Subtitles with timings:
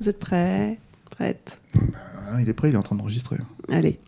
[0.00, 0.78] Vous êtes prêts
[1.10, 3.36] Prête Ah, il est prêt, il est en train d'enregistrer.
[3.68, 4.00] Allez.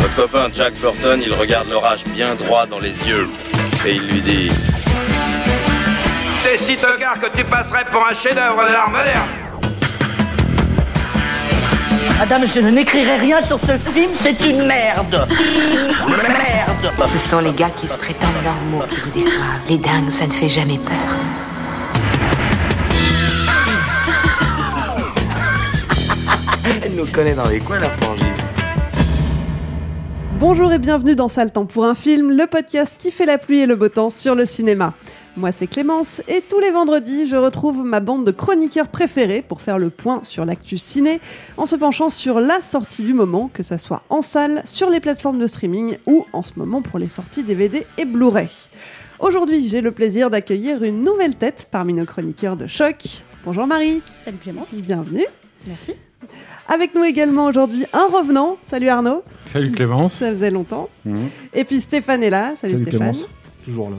[0.00, 3.28] Votre copain Jack Burton, il regarde l'orage bien droit dans les yeux.
[3.86, 4.50] Et il lui dit
[6.42, 9.47] T'es si tocard que tu passerais pour un chef-d'œuvre de l'art moderne.
[12.16, 15.26] Madame, je n'écrirai rien sur ce film, c'est une merde
[16.08, 19.62] Merde Ce sont les gars qui se prétendent normaux qui vous déçoivent.
[19.68, 20.94] Les dingues, ça ne fait jamais peur.
[26.84, 28.26] Elle nous connaît dans les coins, la frangine.
[30.40, 33.58] Bonjour et bienvenue dans Sale Temps pour un film, le podcast qui fait la pluie
[33.60, 34.94] et le beau temps sur le cinéma.
[35.38, 39.60] Moi c'est Clémence et tous les vendredis je retrouve ma bande de chroniqueurs préférés pour
[39.62, 41.20] faire le point sur l'actu ciné
[41.56, 44.98] en se penchant sur la sortie du moment, que ça soit en salle, sur les
[44.98, 48.48] plateformes de streaming ou en ce moment pour les sorties DVD et Blu-ray.
[49.20, 53.22] Aujourd'hui j'ai le plaisir d'accueillir une nouvelle tête parmi nos chroniqueurs de choc.
[53.44, 54.74] Bonjour Marie, Salut Clémence.
[54.74, 55.26] bienvenue.
[55.68, 55.92] Merci.
[56.66, 58.56] Avec nous également aujourd'hui un revenant.
[58.64, 60.14] Salut Arnaud, Salut Clémence.
[60.14, 60.88] ça faisait longtemps.
[61.04, 61.28] Mhm.
[61.54, 62.54] Et puis Stéphane est là.
[62.56, 63.12] Salut, Salut Stéphane.
[63.12, 63.28] Clémence,
[63.64, 63.96] toujours là.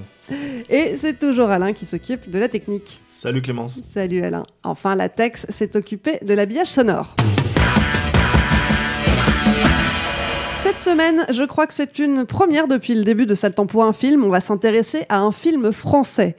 [0.69, 3.01] Et c'est toujours Alain qui s'occupe de la technique.
[3.09, 3.79] Salut Clémence.
[3.81, 4.45] Salut Alain.
[4.63, 7.15] Enfin, la Tex s'est occupée de l'habillage sonore.
[10.59, 13.93] Cette semaine, je crois que c'est une première depuis le début de Temps pour un
[13.93, 14.25] film.
[14.25, 16.35] On va s'intéresser à un film français.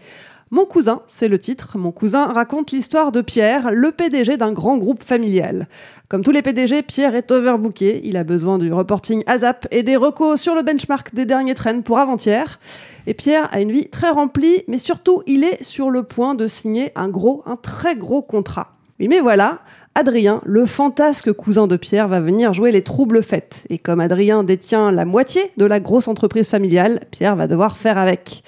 [0.52, 1.78] Mon cousin, c'est le titre.
[1.78, 5.68] Mon cousin raconte l'histoire de Pierre, le PDG d'un grand groupe familial.
[6.08, 8.00] Comme tous les PDG, Pierre est overbooké.
[8.02, 11.82] Il a besoin du reporting ASAP et des recos sur le benchmark des derniers trends
[11.82, 12.58] pour avant-hier.
[13.06, 16.48] Et Pierre a une vie très remplie, mais surtout, il est sur le point de
[16.48, 18.72] signer un gros, un très gros contrat.
[18.98, 19.60] Oui, mais voilà,
[19.94, 23.66] Adrien, le fantasque cousin de Pierre, va venir jouer les troubles fêtes.
[23.70, 27.98] Et comme Adrien détient la moitié de la grosse entreprise familiale, Pierre va devoir faire
[27.98, 28.42] avec.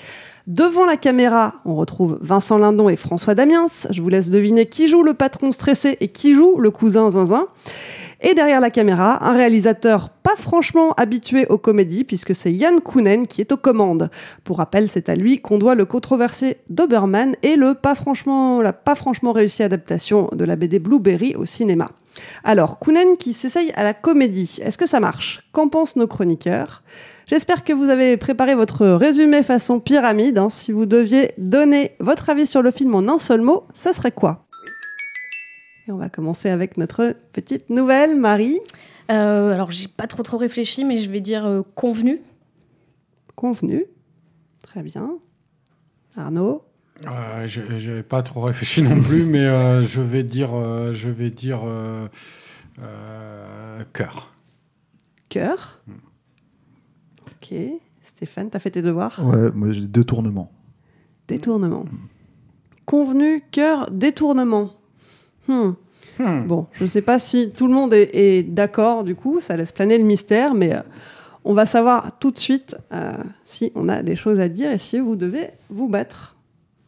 [0.49, 3.69] Devant la caméra, on retrouve Vincent Lindon et François Damiens.
[3.91, 7.47] Je vous laisse deviner qui joue le patron stressé et qui joue le cousin zinzin.
[8.21, 13.29] Et derrière la caméra, un réalisateur pas franchement habitué aux comédies, puisque c'est Yann Kounen
[13.29, 14.11] qui est aux commandes.
[14.43, 19.63] Pour rappel, c'est à lui qu'on doit le controversé Doberman et la pas franchement réussie
[19.63, 21.91] adaptation de la BD Blueberry au cinéma.
[22.43, 25.49] Alors, Kounen qui s'essaye à la comédie, est-ce que ça marche?
[25.53, 26.83] Qu'en pensent nos chroniqueurs?
[27.33, 30.37] J'espère que vous avez préparé votre résumé façon pyramide.
[30.37, 30.51] hein.
[30.51, 34.13] Si vous deviez donner votre avis sur le film en un seul mot, ça serait
[34.13, 34.45] quoi?
[35.89, 38.61] Et on va commencer avec notre petite nouvelle, Marie.
[39.11, 42.21] Euh, alors, j'ai pas trop trop réfléchi, mais je vais dire euh, convenu.
[43.35, 43.87] Convenu.
[44.61, 45.13] Très bien.
[46.15, 46.63] Arnaud?
[47.07, 51.09] Euh, je n'avais pas trop réfléchi non plus, mais euh, je vais dire, euh, je
[51.09, 52.07] vais dire euh,
[52.83, 54.35] euh, cœur.
[55.31, 55.81] Cœur?
[57.43, 57.55] Ok.
[58.05, 59.21] Stéphane, t'as fait tes devoirs?
[59.25, 60.51] Ouais, moi j'ai deux tournements.
[61.29, 61.85] Détournement.
[62.87, 64.71] Convenu, cœur, détournement.
[65.49, 65.73] Hmm.
[66.19, 66.47] Hmm.
[66.47, 69.57] Bon, je ne sais pas si tout le monde est, est d'accord du coup, ça
[69.57, 70.81] laisse planer le mystère, mais euh,
[71.45, 73.13] on va savoir tout de suite euh,
[73.45, 76.37] si on a des choses à dire et si vous devez vous battre.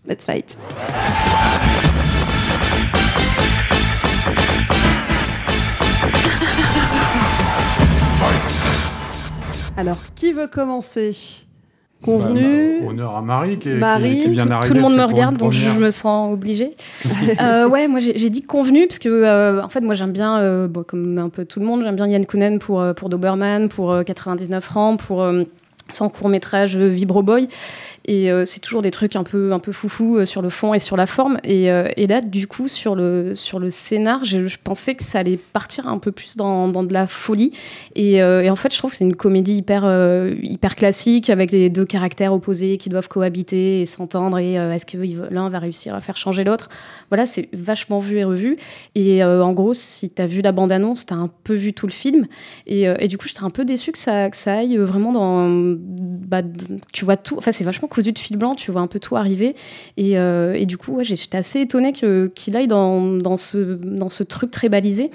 [0.07, 0.57] Let's fight.
[9.77, 11.17] Alors, qui veut commencer?
[12.03, 14.21] Convenu Bah, honneur à Marie qui, est- qui- Marie.
[14.21, 14.69] qui vient Tout, d'arriver.
[14.69, 16.77] tout le monde me regarde, donc je me sens obligée.
[17.41, 20.69] Euh, ouais, moi j'ai dit convenu, parce que euh, en fait, moi j'aime bien, euh,
[20.69, 23.91] bon, comme un peu tout le monde, j'aime bien Yann Kounen pour, pour Doberman, pour
[23.91, 25.45] euh, 99 francs, pour euh,
[25.91, 27.49] son court-métrage euh, Vibro Boy.
[28.07, 30.75] Et euh, c'est toujours des trucs un peu, un peu foufou euh, sur le fond
[30.75, 31.39] et sur la forme.
[31.43, 35.03] Et, euh, et là, du coup, sur le, sur le scénar, je, je pensais que
[35.03, 37.53] ça allait partir un peu plus dans, dans de la folie.
[37.95, 39.85] Et, en fait, je trouve que c'est une comédie hyper,
[40.43, 44.39] hyper classique avec les deux caractères opposés qui doivent cohabiter et s'entendre.
[44.39, 44.99] Et est-ce que
[45.31, 46.69] l'un va réussir à faire changer l'autre?
[47.11, 48.57] Voilà, c'est vachement vu et revu.
[48.95, 51.87] Et en gros, si tu as vu la bande-annonce, tu as un peu vu tout
[51.87, 52.27] le film.
[52.67, 56.43] Et, du coup, j'étais un peu déçue que ça, que ça aille vraiment dans, bah,
[56.93, 57.37] tu vois tout.
[57.39, 58.55] Enfin, c'est vachement cousu de fil blanc.
[58.55, 59.55] Tu vois un peu tout arriver.
[59.97, 64.23] Et, euh, et du coup, j'étais assez étonnée qu'il aille dans, dans, ce, dans ce
[64.25, 65.11] truc très balisé.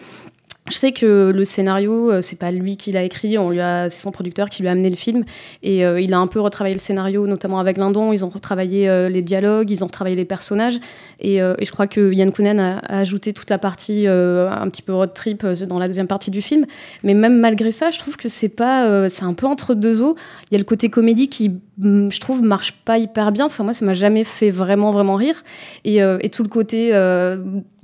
[0.70, 3.90] Je sais que le scénario, euh, c'est pas lui qui l'a écrit, on lui a,
[3.90, 5.24] c'est son producteur qui lui a amené le film,
[5.64, 8.14] et euh, il a un peu retravaillé le scénario, notamment avec Lindon.
[8.14, 10.80] Ils ont retravaillé les dialogues, ils ont retravaillé les personnages,
[11.20, 14.84] et, et je crois que Yann Kounen a, a ajouté toute la partie un petit
[14.84, 16.68] peu road trip dans la deuxième partie du film.
[17.04, 20.16] Mais même malgré ça, je trouve que c'est pas, c'est un peu entre deux eaux.
[20.52, 23.46] Il y a le côté comédie qui, je trouve, marche pas hyper bien.
[23.46, 25.44] Enfin moi, ça m'a jamais fait vraiment vraiment rire,
[25.86, 27.38] et, euh, et tout le côté euh,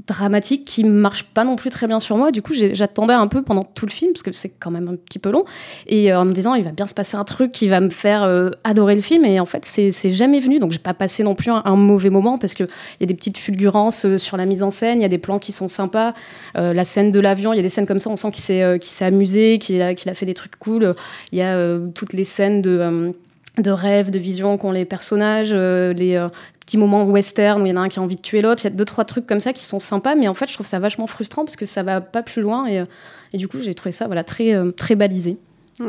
[0.07, 2.31] dramatique qui marche pas non plus très bien sur moi.
[2.31, 4.95] Du coup, j'attendais un peu pendant tout le film, parce que c'est quand même un
[4.95, 5.45] petit peu long,
[5.88, 7.89] et euh, en me disant, il va bien se passer un truc qui va me
[7.89, 8.24] faire
[8.63, 9.25] adorer le film.
[9.25, 10.59] Et en fait, c'est jamais venu.
[10.59, 12.68] Donc, j'ai pas passé non plus un, mauvais moment, parce qu'il
[13.00, 15.39] y a des petites fulgurances sur la mise en scène, il y a des plans
[15.39, 16.13] qui sont sympas.
[16.56, 18.80] La scène de l'avion, il y a des scènes comme ça, on sent qu'il s'est
[18.81, 20.94] s'est amusé, qu'il a, qu'il a fait des trucs cool.
[21.31, 23.13] Il y a toutes les scènes de.
[23.57, 26.27] De rêves, de visions qu'ont les personnages, euh, les euh,
[26.59, 28.63] petits moments western où il y en a un qui a envie de tuer l'autre.
[28.63, 30.53] Il y a deux, trois trucs comme ça qui sont sympas, mais en fait, je
[30.53, 32.85] trouve ça vachement frustrant parce que ça va pas plus loin et, euh,
[33.33, 35.37] et du coup, j'ai trouvé ça voilà, très, très balisé.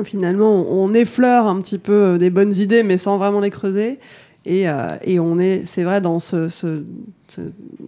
[0.03, 4.01] Finalement, on effleure un petit peu des bonnes idées, mais sans vraiment les creuser.
[4.45, 4.65] Et,
[5.03, 6.49] et on est, c'est vrai, dans ce,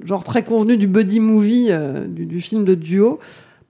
[0.04, 1.72] genre très convenu du buddy movie,
[2.06, 3.18] du film de duo,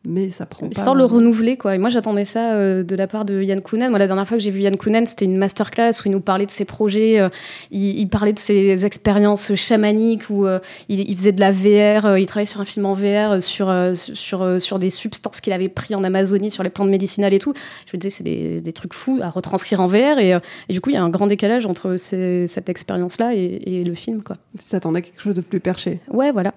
[0.04, 0.80] mais ça prend pas.
[0.80, 1.74] Sans le renouveler, quoi.
[1.74, 3.90] Et moi, j'attendais ça euh, de la part de Yann Kounen.
[3.90, 6.20] Moi, la dernière fois que j'ai vu Yann Kounen, c'était une masterclass où il nous
[6.20, 7.28] parlait de ses projets, euh,
[7.70, 12.16] il, il parlait de ses expériences chamaniques, où euh, il, il faisait de la VR,
[12.16, 15.94] il travaillait sur un film en VR, sur, sur, sur des substances qu'il avait pris
[15.94, 17.52] en Amazonie, sur les plantes médicinales et tout.
[17.90, 20.18] Je me disais, c'est des, des trucs fous à retranscrire en VR.
[20.20, 20.30] Et,
[20.68, 23.84] et du coup, il y a un grand décalage entre ces- cette expérience-là et, et
[23.84, 24.36] le film, quoi.
[24.58, 25.98] Tu t'attendais à quelque chose de plus perché.
[26.08, 26.54] Ouais, voilà.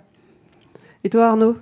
[1.04, 1.58] Et toi, Arnaud?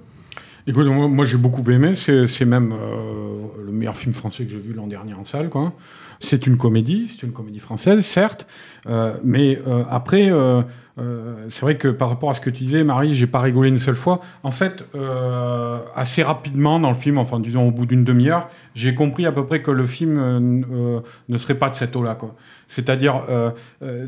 [0.67, 1.95] Écoute, moi, j'ai beaucoup aimé.
[1.95, 5.49] C'est c'est même euh, le meilleur film français que j'ai vu l'an dernier en salle.
[5.49, 5.71] quoi.
[6.19, 8.45] C'est une comédie, c'est une comédie française, certes,
[8.87, 10.61] euh, mais euh, après, euh,
[11.49, 13.77] c'est vrai que par rapport à ce que tu disais, Marie, j'ai pas rigolé une
[13.77, 14.19] seule fois.
[14.43, 14.85] En fait,
[15.95, 19.45] assez rapidement dans le film, enfin disons au bout d'une demi-heure, j'ai compris à peu
[19.45, 22.17] près que le film ne serait pas de cette eau-là.
[22.67, 23.23] C'est-à-dire,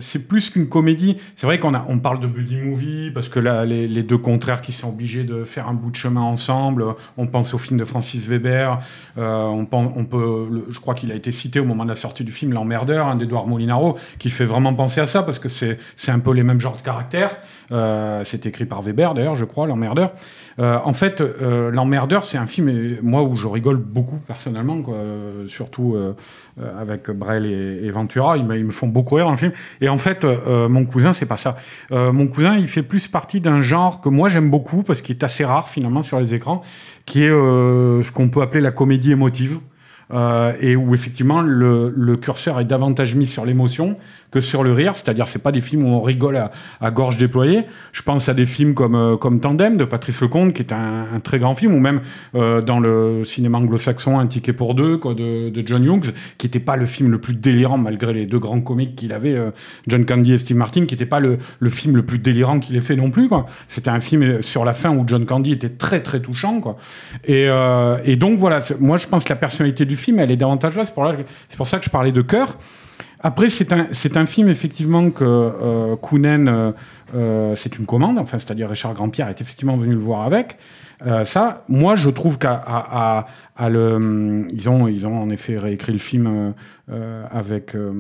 [0.02, 1.16] c'est plus qu'une comédie.
[1.38, 4.74] C'est vrai qu'on on parle de buddy movie parce que là, les, deux contraires qui
[4.74, 6.84] sont obligés de faire un bout de chemin ensemble.
[7.16, 8.80] On pense au film de Francis Weber.
[9.16, 12.24] On, pense, on peut, je crois qu'il a été cité au moment de la sortie
[12.24, 15.78] du film L'Emmerdeur, un d'Edouard Molinaro, qui fait vraiment penser à ça parce que c'est,
[16.08, 17.38] un peu les mêmes genres de caractères.
[17.72, 20.12] Euh, c'est écrit par Weber d'ailleurs, je crois, L'Emmerdeur.
[20.60, 24.82] Euh, en fait, euh, L'Emmerdeur, c'est un film, moi, où je rigole beaucoup personnellement,
[25.48, 25.96] surtout
[26.78, 28.38] avec Brel et, Ventura.
[28.38, 29.52] Ils me, font beaucoup rire dans le film.
[29.80, 31.58] Et en fait, mon cousin, c'est pas ça.
[31.92, 35.24] Mon cousin, il fait plus partie d'un genre que moi j'aime beaucoup parce qu'il est
[35.24, 36.64] assez rare finalement sur les écrans,
[37.06, 39.60] qui est ce qu'on peut appeler la comédie émotive.
[40.14, 43.96] Euh, et où effectivement le, curseur est davantage mis sur l'émotion
[44.30, 46.38] que sur le rire, c'est-à-dire c'est pas des films où on rigole
[46.80, 47.64] à, gorge déployée.
[47.92, 51.20] Je pense à des films comme euh, comme Tandem de Patrice Lecomte, qui est un,
[51.22, 52.02] très grand film, ou même
[52.36, 56.78] euh, dans le cinéma anglo-saxon Un ticket pour deux de, John Hughes, qui n'était pas
[56.78, 59.38] le film le plus délirant malgré les deux grands comiques qu'il avait,
[59.88, 62.76] John Candy et Steve Martin, qui n'était pas le, le film le plus délirant qu'il
[62.76, 63.30] ait fait non plus.
[63.68, 66.62] C'était un film sur la fin où John Candy était très très touchant.
[67.26, 70.84] Et, donc voilà, moi je pense que la personnalité du film, elle est davantage là.
[70.86, 70.94] C'est
[71.58, 72.58] pour, ça que je parlais de cœur.
[73.24, 73.72] Après, c'est
[74.18, 76.72] un, film effectivement que euh, euh,
[77.14, 80.58] euh, c'est une commande, enfin, c'est-à-dire Richard Grandpierre est effectivement venu le voir avec.
[81.06, 83.26] Euh, ça, moi, je trouve qu'à à, à-
[83.58, 86.52] à le, ils ont, ils ont en effet réécrit le film euh,
[86.92, 87.92] euh, avec euh,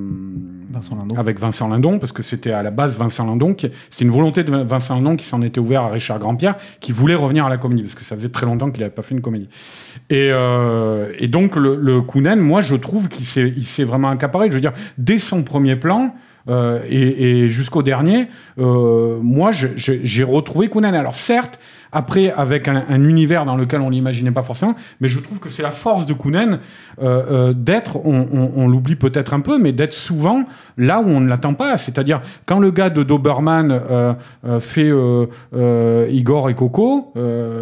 [0.71, 1.15] Vincent Lindon.
[1.17, 4.43] avec Vincent Lindon, parce que c'était à la base Vincent Lindon, qui, c'était une volonté
[4.43, 7.57] de Vincent Lindon qui s'en était ouvert à Richard Grandpierre, qui voulait revenir à la
[7.57, 9.49] comédie, parce que ça faisait très longtemps qu'il n'avait pas fait une comédie.
[10.09, 10.29] Et,
[11.19, 14.47] et donc le, le Kounen, moi je trouve qu'il s'est, il s'est vraiment accaparé.
[14.49, 16.13] Je veux dire, dès son premier plan.
[16.49, 18.27] et, et jusqu'au dernier,
[18.57, 20.95] moi j'ai retrouvé Kounen.
[20.95, 21.59] Alors certes,
[21.91, 25.49] après avec un, un univers dans lequel on l'imaginait pas forcément, mais je trouve que
[25.49, 26.59] c'est la force de Kounen
[27.01, 30.43] euh, euh, d'être, on, l'oublie peut-être un peu, mais d'être souvent
[30.77, 31.77] là où on ne l'attend pas.
[31.77, 34.13] C'est-à-dire quand le gars de Doberman euh,
[34.59, 34.91] fait
[36.11, 37.13] Igor et Coco,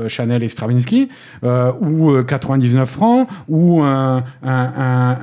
[0.08, 1.10] Chanel et Stravinsky,
[1.44, 4.24] ou euh, 99 francs, ou un,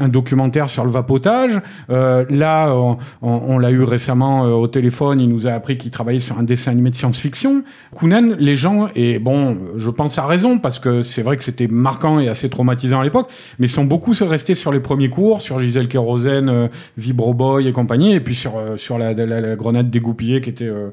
[0.08, 1.60] documentaire sur le vapotage.
[1.88, 6.38] Là, on, on- l'a eu récemment au téléphone, il nous a appris qu'il travaillait sur
[6.38, 7.62] un dessin animé de science-fiction.
[7.94, 11.68] Kounen, les gens, et bon, je pense à raison, parce que c'est vrai que c'était
[11.68, 15.58] marquant et assez traumatisant à l'époque, mais sont beaucoup restés sur les premiers cours, sur
[15.58, 19.54] Gisèle Kérosène, euh, Vibro Boy et compagnie, et puis sur, euh, sur la, la- la
[19.56, 20.88] grenade dégoupillée qui était, euh,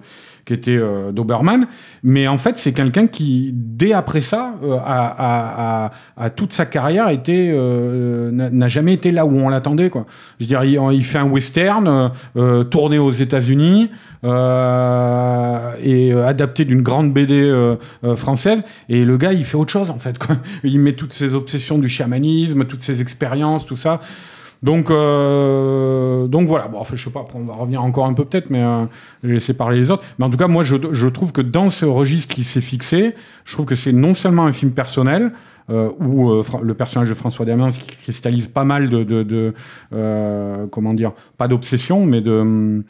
[0.45, 1.67] qui était euh, Doberman.
[2.03, 5.91] Mais en fait, c'est quelqu'un qui, dès après ça, euh, a,
[6.35, 9.89] toute sa carrière été euh, n'a n'a jamais été là où on l'attendait.
[9.89, 10.05] Quoi.
[10.39, 13.89] Je dirais, il, il fait un western euh, euh, tourné aux États-Unis
[14.23, 18.63] euh, et euh, adapté d'une grande BD euh, euh, française.
[18.89, 20.17] Et le gars, il fait autre chose en fait.
[20.17, 20.38] Quoi.
[20.63, 24.00] Il met toutes ses obsessions du chamanisme, toutes ses expériences, tout ça.
[24.63, 26.67] Donc, euh, donc voilà.
[26.70, 27.25] Bon, enfin, je sais pas.
[27.34, 28.86] On va revenir encore un peu peut-être, mais euh,
[29.22, 30.03] je vais laisser parler les autres.
[30.17, 33.13] Mais en tout cas, moi, je, je trouve que dans ce registre qui s'est fixé,
[33.46, 35.32] je trouve que c'est non seulement un film personnel.
[35.70, 39.53] Euh, où euh, le personnage de François Damiens qui cristallise pas mal de, de,
[40.72, 42.84] comment dire, pas d'obsession, mais de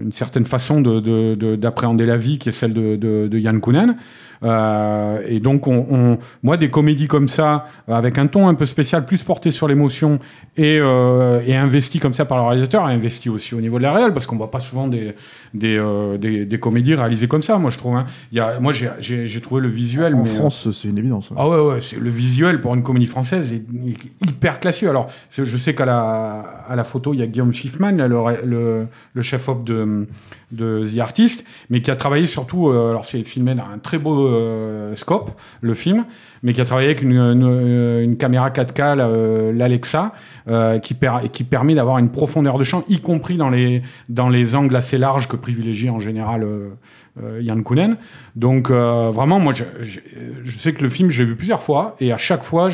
[0.00, 3.96] une certaine façon de- de- de- d'appréhender la vie qui est celle de Yann Kounen.
[4.42, 8.54] Euh, et donc, on, on- moi, des comédies comme ça, euh, avec un ton un
[8.54, 10.18] peu spécial, plus porté sur l'émotion
[10.56, 13.92] et, euh, et investi comme ça par le réalisateur, investi aussi au niveau de la
[13.92, 15.14] réelle, parce qu'on voit pas souvent des,
[15.54, 17.58] des, euh, des, des comédies réalisées comme ça.
[17.58, 17.96] Moi, je trouve.
[17.96, 18.06] hein.
[18.32, 20.14] Il y a, moi, j'ai- trouvé le visuel.
[20.14, 21.30] En mais, France, c'est une évidence.
[21.30, 21.36] ouais.
[21.38, 23.62] ah ouais, ouais, le visuel pour une comédie française est
[24.28, 24.88] hyper classieux.
[24.90, 28.40] Alors, je sais qu'à la, à la photo, il y a Guillaume Schiffman, le, ré-
[28.44, 30.06] le, le chef-op de,
[30.52, 34.29] de The Artist, mais qui a travaillé surtout, alors c'est filmé dans un très beau
[34.30, 36.04] euh, scope, le film,
[36.42, 40.12] mais qui a travaillé avec une, caméra 4K, la- euh, l'Alexa,
[40.48, 43.82] euh, qui, per- qui permet d'avoir une profondeur de champ, y compris dans les,
[44.54, 46.46] angles assez larges que privilégie en général
[47.40, 47.96] Yann Kounen.
[48.36, 52.44] Donc vraiment, moi, je sais que le film, j'ai vu plusieurs fois, et à chaque
[52.44, 52.68] fois,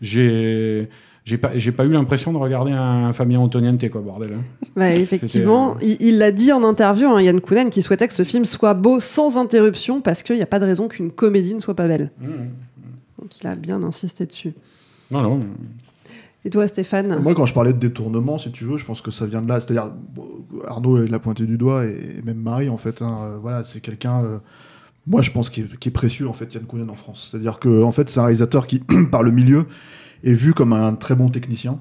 [0.00, 0.88] j'ai
[1.24, 4.34] j'ai pas j'ai pas eu l'impression de regarder un Fabien Antoniente quoi bordel.
[4.34, 4.42] hein.
[4.76, 8.24] Ouais, effectivement, il il l'a dit en interview, hein, Yann Kounen, qui souhaitait que ce
[8.24, 11.60] film soit beau sans interruption parce qu'il n'y a pas de raison qu'une comédie ne
[11.60, 12.10] soit pas belle.
[13.20, 14.52] Donc il a bien insisté dessus.
[15.10, 15.40] Non non.
[16.46, 17.20] Et toi, Stéphane?
[17.22, 19.48] Moi, quand je parlais de détournement, si tu veux, je pense que ça vient de
[19.48, 19.60] là.
[19.60, 19.92] C'est-à-dire,
[20.66, 23.00] Arnaud l'a pointé du doigt, et même Marie, en fait.
[23.00, 24.22] hein, euh, voilà, c'est quelqu'un.
[24.22, 24.38] euh,
[25.06, 27.28] moi, je pense qu'il est, qui est précieux, en fait, Yann Kounen en France.
[27.30, 28.78] C'est-à-dire que, en fait, c'est un réalisateur qui,
[29.10, 29.64] par le milieu,
[30.24, 31.78] est vu comme un très bon technicien.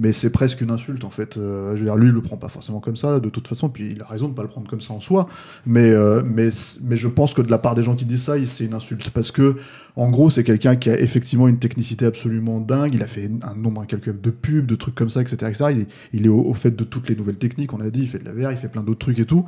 [0.00, 1.36] Mais c'est presque une insulte, en fait.
[1.36, 3.68] Euh, je veux dire, lui, il le prend pas forcément comme ça, de toute façon,
[3.68, 5.26] puis il a raison de pas le prendre comme ça en soi.
[5.66, 6.50] Mais, euh, mais,
[6.82, 9.10] mais je pense que de la part des gens qui disent ça, c'est une insulte.
[9.10, 9.56] Parce que,
[9.96, 12.94] en gros, c'est quelqu'un qui a effectivement une technicité absolument dingue.
[12.94, 15.34] Il a fait un nombre incalculable de pubs, de trucs comme ça, etc.
[15.48, 15.64] etc.
[15.72, 18.02] Il, est, il est au, au fait de toutes les nouvelles techniques, on a dit.
[18.02, 19.46] Il fait de la VR, il fait plein d'autres trucs et tout.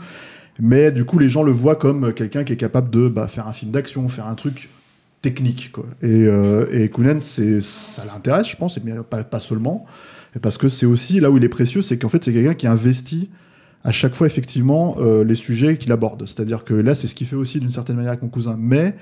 [0.58, 3.46] Mais du coup, les gens le voient comme quelqu'un qui est capable de bah, faire
[3.46, 4.68] un film d'action, faire un truc
[5.22, 5.72] technique.
[5.72, 5.86] Quoi.
[6.02, 6.90] Et, euh, et
[7.60, 9.86] ça l'intéresse, je pense, et pas, pas seulement.
[10.42, 12.66] Parce que c'est aussi là où il est précieux, c'est qu'en fait, c'est quelqu'un qui
[12.66, 13.30] investit
[13.82, 16.26] à chaque fois, effectivement, euh, les sujets qu'il aborde.
[16.26, 18.56] C'est-à-dire que là, c'est ce qu'il fait aussi d'une certaine manière avec mon cousin.
[18.58, 18.94] Mais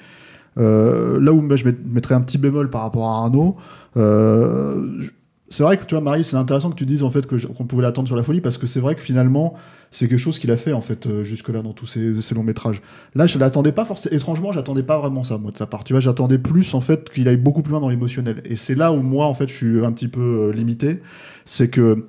[0.57, 3.57] euh, là où je met- mettrais un petit bémol par rapport à Arnaud,
[3.97, 5.01] euh,
[5.51, 7.83] c'est vrai que tu vois, Marie, c'est intéressant que tu dises en fait qu'on pouvait
[7.83, 9.55] l'attendre sur la folie parce que c'est vrai que finalement,
[9.91, 12.83] c'est quelque chose qu'il a fait en fait euh, jusque-là dans tous ses longs métrages.
[13.15, 14.15] Là, je l'attendais pas forcément.
[14.15, 15.85] Étrangement, j'attendais pas vraiment ça moi de sa part.
[15.85, 18.43] Tu vois, j'attendais plus en fait qu'il aille beaucoup plus loin dans l'émotionnel.
[18.45, 21.01] Et c'est là où moi en fait je suis un petit peu euh, limité,
[21.47, 22.05] c'est que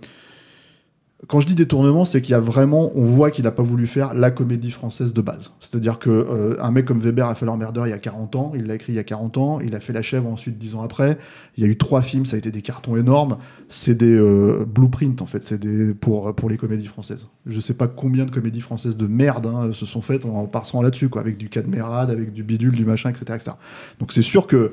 [1.28, 3.88] quand je dis détournement, c'est qu'il y a vraiment, on voit qu'il n'a pas voulu
[3.88, 5.52] faire la comédie française de base.
[5.60, 8.54] C'est-à-dire que euh, un mec comme Weber a fait l'emmerdeur il y a 40 ans,
[8.56, 10.76] il l'a écrit il y a 40 ans, il a fait La Chèvre ensuite 10
[10.76, 11.18] ans après.
[11.58, 13.38] Il y a eu trois films, ça a été des cartons énormes.
[13.68, 17.28] C'est des euh, blueprints en fait, c'est des pour pour les comédies françaises.
[17.46, 20.82] Je sais pas combien de comédies françaises de merde hein, se sont faites en passant
[20.82, 23.52] là-dessus, quoi, avec du cadmérade, avec du bidule, du machin, etc., etc.
[24.00, 24.72] Donc c'est sûr que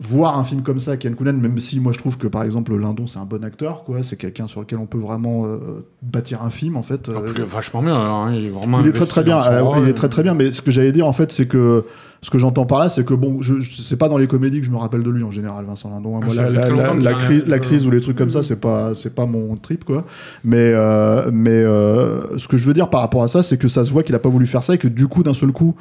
[0.00, 2.72] voir un film comme ça, Ken Kounen, même si moi je trouve que par exemple
[2.76, 6.42] Lindon c'est un bon acteur, quoi, c'est quelqu'un sur lequel on peut vraiment euh, bâtir
[6.44, 7.08] un film en fait.
[7.08, 7.96] En euh, plus, vachement bien.
[7.96, 8.80] hein, il est vraiment.
[8.80, 9.78] il est très très bien, euh, rôle.
[9.82, 10.34] il est très très bien.
[10.34, 11.84] Mais ce que j'allais dire en fait, c'est que
[12.22, 14.60] ce que j'entends par là, c'est que bon, je, je- c'est pas dans les comédies
[14.60, 16.16] que je me rappelle de lui en général, Vincent Lindon.
[16.16, 16.20] hein.
[16.22, 19.26] Ah, Moi, la, crise, la crise ou les trucs comme ça, c'est pas c'est pas
[19.26, 20.04] mon trip quoi.
[20.44, 23.66] Mais euh, mais euh, ce que je veux dire par rapport à ça, c'est que
[23.68, 25.50] ça se voit qu'il a pas voulu faire ça et que du coup d'un seul
[25.50, 25.74] coup.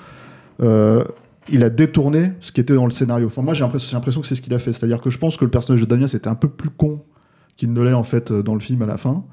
[0.63, 1.03] euh,
[1.49, 3.27] il a détourné ce qui était dans le scénario.
[3.27, 4.73] Enfin, moi, j'ai l'impression, que c'est ce qu'il a fait.
[4.73, 7.03] C'est-à-dire que je pense que le personnage de Damien, c'était un peu plus con
[7.55, 9.23] qu'il ne l'est en fait euh, dans le film à la fin.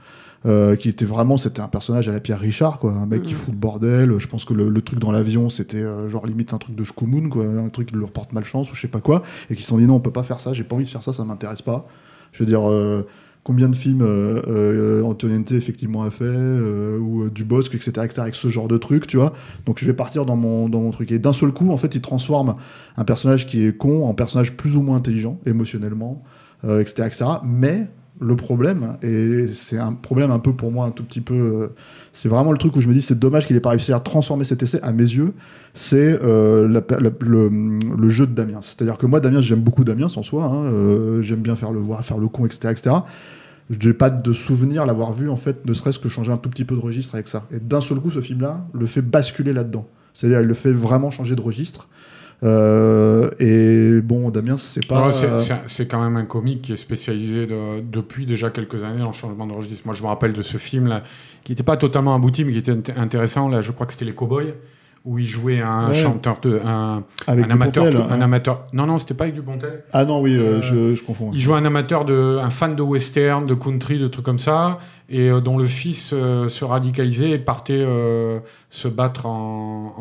[0.46, 3.32] Euh, qui était vraiment, c'était un personnage à la Pierre Richard, quoi, un mec qui
[3.32, 4.18] fout le bordel.
[4.18, 6.84] Je pense que le, le truc dans l'avion, c'était euh, genre limite un truc de
[6.84, 9.62] Shkumun, quoi, un truc qui leur porte malchance ou je sais pas quoi, et qui
[9.62, 11.14] se sont dit non, on peut pas faire ça, j'ai pas envie de faire ça,
[11.14, 11.86] ça m'intéresse pas.
[12.32, 13.06] Je veux dire, euh,
[13.44, 18.22] combien de films euh, euh, Antoniente effectivement a fait, euh, ou euh, Dubosc, etc., etc.,
[18.22, 19.34] avec ce genre de truc, tu vois.
[19.66, 21.12] Donc je vais partir dans mon, dans mon truc.
[21.12, 22.56] Et d'un seul coup, en fait, il transforme
[22.96, 26.22] un personnage qui est con en personnage plus ou moins intelligent, émotionnellement,
[26.64, 27.24] euh, etc., etc.
[27.44, 27.88] Mais
[28.20, 31.68] le problème, et c'est un problème un peu pour moi un tout petit peu, euh,
[32.12, 33.98] c'est vraiment le truc où je me dis c'est dommage qu'il ait pas réussi à
[33.98, 35.32] transformer cet essai à mes yeux,
[35.74, 38.60] c'est euh, le jeu de Damien.
[38.62, 41.80] C'est-à-dire que moi, Damien, j'aime beaucoup Damien en soi, hein, euh, j'aime bien faire le
[41.80, 42.96] voir, faire le con, etc., etc.
[43.70, 46.50] Je n'ai pas de souvenir l'avoir vu, en fait, ne serait-ce que changer un tout
[46.50, 47.46] petit peu de registre avec ça.
[47.50, 49.88] Et d'un seul coup, ce film-là le fait basculer là-dedans.
[50.12, 51.88] C'est-à-dire, il le fait vraiment changer de registre.
[52.42, 55.06] Euh, et bon, Damien, c'est pas.
[55.06, 55.12] Ouais,
[55.68, 59.12] c'est- quand même un comique qui est spécialisé de- depuis déjà quelques années dans le
[59.12, 59.82] changement de registre.
[59.86, 61.02] Moi, je me rappelle de ce film là,
[61.42, 63.48] qui n'était pas totalement abouti, mais qui était int- intéressant.
[63.48, 64.54] Là, je crois que c'était Les Cowboys,
[65.04, 65.94] où il jouait un Ouais.
[65.94, 68.20] chanteur de un, Avec un amateur, un hein.
[68.22, 68.66] amateur.
[68.72, 69.84] Non, non, c'était pas avec Dupontel.
[69.92, 71.30] Ah non, oui, euh, Euh, je, je confonds.
[71.34, 74.78] Il jouait un amateur de, un fan de western, de country, de trucs comme ça,
[75.10, 78.38] et euh, dont le fils euh, se radicalisait et partait euh,
[78.70, 79.94] se battre en,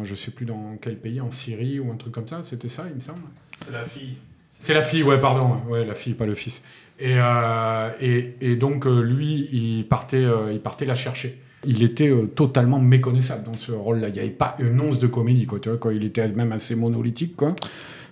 [0.00, 2.40] en, je sais plus dans quel pays, en Syrie ou un truc comme ça.
[2.42, 3.20] C'était ça, il me semble.
[3.64, 4.16] C'est la fille.
[4.60, 6.62] C'est la fille, ouais, pardon, ouais, la fille, pas le fils.
[7.00, 11.40] Et, euh, et, et donc lui, il partait, euh, il partait la chercher.
[11.64, 14.08] Il était euh, totalement méconnaissable dans ce rôle-là.
[14.08, 15.58] Il n'y avait pas une once de comédie, quoi.
[15.60, 15.94] Tu vois, quoi.
[15.94, 17.54] Il était même assez monolithique, quoi.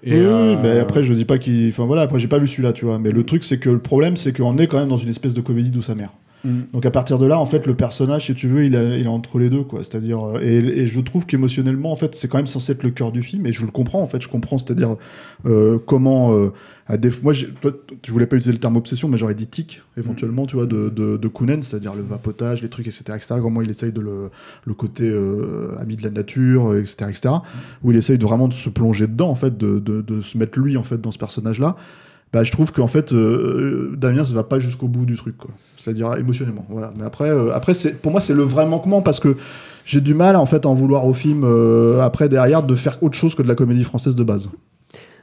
[0.02, 1.68] Et, oui, euh, mais après, je dis pas qu'il.
[1.68, 2.98] Enfin voilà, après, j'ai pas vu celui-là, tu vois.
[2.98, 5.34] Mais le truc, c'est que le problème, c'est qu'on est quand même dans une espèce
[5.34, 6.10] de comédie d'où sa mère.
[6.44, 6.60] Mm.
[6.72, 9.38] Donc à partir de là, en fait, le personnage, si tu veux, il, est entre
[9.38, 9.80] les deux, quoi.
[9.84, 12.90] C'est-à-dire, euh, et, et je trouve qu'émotionnellement, en fait, c'est quand même censé être le
[12.90, 14.96] cœur du film, et je le comprends, en fait, je comprends, c'est-à-dire
[15.46, 16.32] euh, comment.
[16.34, 16.52] euh,
[16.90, 17.10] à des...
[17.22, 17.70] Moi, toi,
[18.02, 20.88] tu voulais pas utiliser le terme obsession, mais j'aurais dit tic, éventuellement, tu vois, de,
[20.88, 23.36] de, de Kounen, c'est-à-dire le vapotage, les trucs, etc., etc.
[23.40, 24.30] Comment il essaye de le,
[24.64, 27.34] le côté euh, ami de la nature, etc., etc.
[27.84, 30.36] Où il essaye de vraiment de se plonger dedans, en fait, de, de, de se
[30.36, 31.76] mettre lui, en fait, dans ce personnage-là.
[32.32, 35.34] Bah, je trouve qu'en fait, euh, Damien ne va pas jusqu'au bout du truc.
[35.76, 36.64] C'est-à-dire émotionnellement.
[36.68, 36.92] Voilà.
[36.96, 39.36] Mais après, euh, après pour moi, c'est le vrai manquement parce que
[39.84, 43.02] j'ai du mal, en fait, à en vouloir au film euh, après derrière de faire
[43.02, 44.48] autre chose que de la comédie française de base.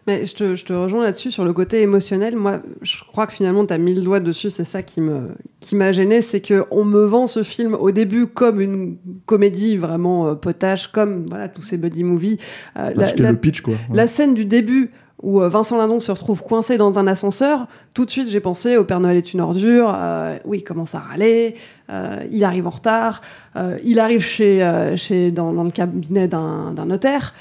[0.07, 2.37] Mais je te, je te rejoins là-dessus sur le côté émotionnel.
[2.37, 4.49] Moi, je crois que finalement, tu as mis le doigt dessus.
[4.49, 7.91] C'est ça qui me qui m'a gêné, c'est que on me vend ce film au
[7.91, 8.95] début comme une
[9.25, 12.37] comédie vraiment euh, potache, comme voilà tous ces buddy movies.
[12.77, 13.73] Euh, Parce que le pitch, quoi.
[13.73, 13.97] Ouais.
[13.97, 18.05] la scène du début où euh, Vincent Lindon se retrouve coincé dans un ascenseur, tout
[18.05, 20.99] de suite j'ai pensé au Père Noël est une ordure, euh, oui, il commence à
[20.99, 21.55] râler,
[21.89, 23.21] euh, il arrive en retard,
[23.55, 27.33] euh, il arrive chez, chez, dans, le cabinet d'un notaire,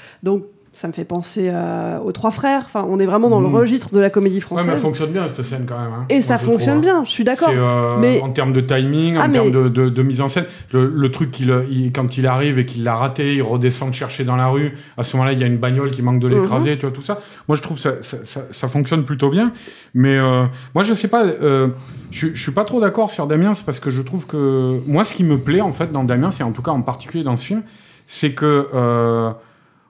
[0.79, 3.55] ça me fait penser euh, aux trois frères, enfin on est vraiment dans le Mhm.
[3.55, 4.67] registre de la comédie Ouais, française.
[4.67, 5.91] mais elle fonctionne bien cette scène quand même.
[5.91, 6.05] hein.
[6.09, 6.81] Et ça fonctionne hein.
[6.81, 7.49] bien, je suis d'accord.
[7.51, 10.29] Euh, mais En termes de timing, en Ah, mais- termes de, de- de mise en
[10.29, 13.91] scène, le, le truc qu'il, il- quand il arrive et qu'il l'a raté, il redescend
[13.95, 14.73] chercher dans la rue.
[14.97, 16.77] À ce moment-là, il y a une bagnole qui manque de l'écraser, Mhm.
[16.77, 17.17] tu vois, tout ça.
[17.47, 19.53] Moi, je trouve ça, ça, ça, ça fonctionne plutôt bien.
[19.95, 20.43] Mais euh,
[20.75, 21.69] moi, je sais pas, euh,
[22.11, 25.03] je, je suis pas trop d'accord sur Damien, c'est parce que je trouve que moi,
[25.03, 27.35] ce qui me plaît en fait dans Damien, c'est en tout cas en particulier dans
[27.35, 27.63] ce film,
[28.05, 28.67] c'est que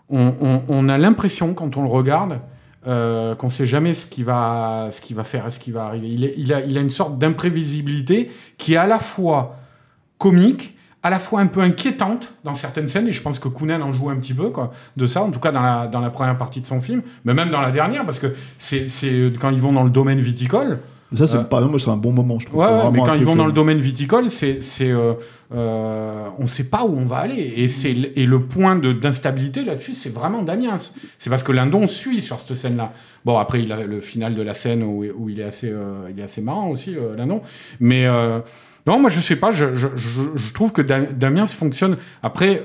[0.10, 2.40] on, a l'impression quand on le regarde
[2.86, 4.90] euh, qu'on sait jamais ce qu'il va,
[5.24, 6.34] faire, ce qui va arriver.
[6.38, 9.58] Il, a, une sorte d'imprévisibilité qui est à la fois
[10.18, 13.82] comique, à la fois un peu inquiétante dans certaines scènes, et je pense que Kounen
[13.82, 14.52] en joue un petit peu
[14.96, 17.34] de ça, en tout cas dans la, dans la première partie de son film, mais
[17.34, 18.88] même dans la dernière, parce que c'est
[19.40, 20.80] quand ils vont dans le domaine viticole,
[21.16, 22.60] Ça, c'est, Euh, par exemple, c'est un bon moment, je trouve.
[22.60, 25.14] Ouais, mais quand ils vont dans euh, le domaine viticole, c'est, c'est, euh,
[25.56, 27.54] euh, on ne sait pas où on va aller.
[27.56, 30.76] Et, c'est, et le point de, d'instabilité là-dessus, c'est vraiment Damiens.
[31.18, 32.92] C'est parce que Lindon suit sur cette scène-là.
[33.24, 36.10] Bon, après, il a le final de la scène où, où il, est assez, euh,
[36.10, 37.42] il est assez marrant aussi, Lindon.
[37.80, 38.06] Mais
[38.86, 39.52] non, moi, je sais pas.
[39.52, 41.98] Je, je, je, je trouve que Da- Damiens fonctionne.
[42.22, 42.64] Après,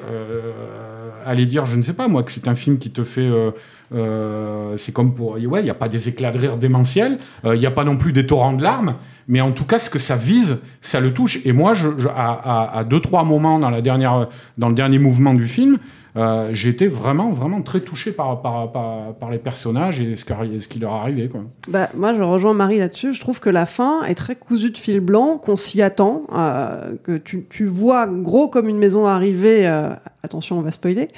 [1.24, 3.20] aller dire, je ne sais pas, moi, que c'est un film qui te fait.
[3.22, 3.50] euh,
[3.94, 5.32] euh, c'est comme pour.
[5.32, 7.18] Ouais, il n'y a pas des éclats de rire démentiels.
[7.44, 8.96] euh, Il n'y a pas non plus des torrents de larmes.
[9.32, 11.40] Mais en tout cas, ce que ça vise, ça le touche.
[11.46, 12.12] Et moi, je, je- à,
[12.44, 15.78] à- à deux, trois moments dans, la dernière, dans le dernier mouvement du film,
[16.18, 20.60] euh, été vraiment, vraiment très touché par, par, par, par les personnages et ce, qui-
[20.60, 21.28] ce qui leur arrivait.
[21.28, 21.40] Quoi.
[21.70, 23.14] Bah, moi, je rejoins Marie là-dessus.
[23.14, 26.92] Je trouve que la fin est très cousue de fil blanc, qu'on s'y attend, euh,
[27.02, 29.66] que tu, tu vois gros comme une maison arriver.
[29.66, 29.88] euh,
[30.22, 31.08] attention, on va spoiler.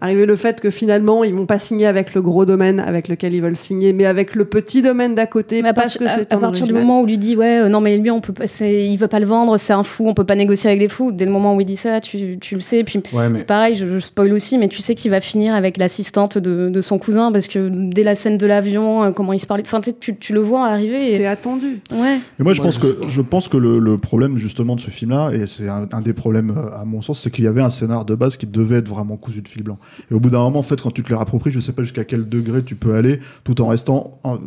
[0.00, 3.32] Arriver le fait que finalement, ils vont pas signer avec le gros domaine avec lequel
[3.34, 6.08] ils veulent signer, mais avec le petit domaine d'à côté, Mais à, parce que à-
[6.08, 8.20] c'est à un partir du moment où lui dit ouais euh, non mais lui on
[8.20, 10.68] peut pas, c'est- il veut pas le vendre c'est un fou on peut pas négocier
[10.70, 13.00] avec les fous dès le moment où il dit ça tu, tu le sais puis
[13.12, 15.76] Ouais, mais- c'est pareil je, je spoil aussi mais tu sais qu'il va finir avec
[15.76, 19.40] l'assistante de, de son cousin parce que dès la scène de l'avion euh, comment il
[19.40, 21.26] se parlait enfin tu, le vois arriver C'est et...
[21.26, 21.80] attendu.
[21.92, 24.76] ouais Et moi, je Ouais, pense je que je pense que le, le problème justement
[24.76, 27.44] de ce film-là, et c'est un, un des problèmes euh, à mon sens, c'est qu'il
[27.44, 29.78] y avait un scénar de base qui devait être vraiment cousu de fil blanc.
[30.10, 31.82] Et au bout d'un moment, en fait, quand tu te le rappropries, je sais pas
[31.82, 34.38] jusqu'à quel degré tu peux aller, tout en restant en-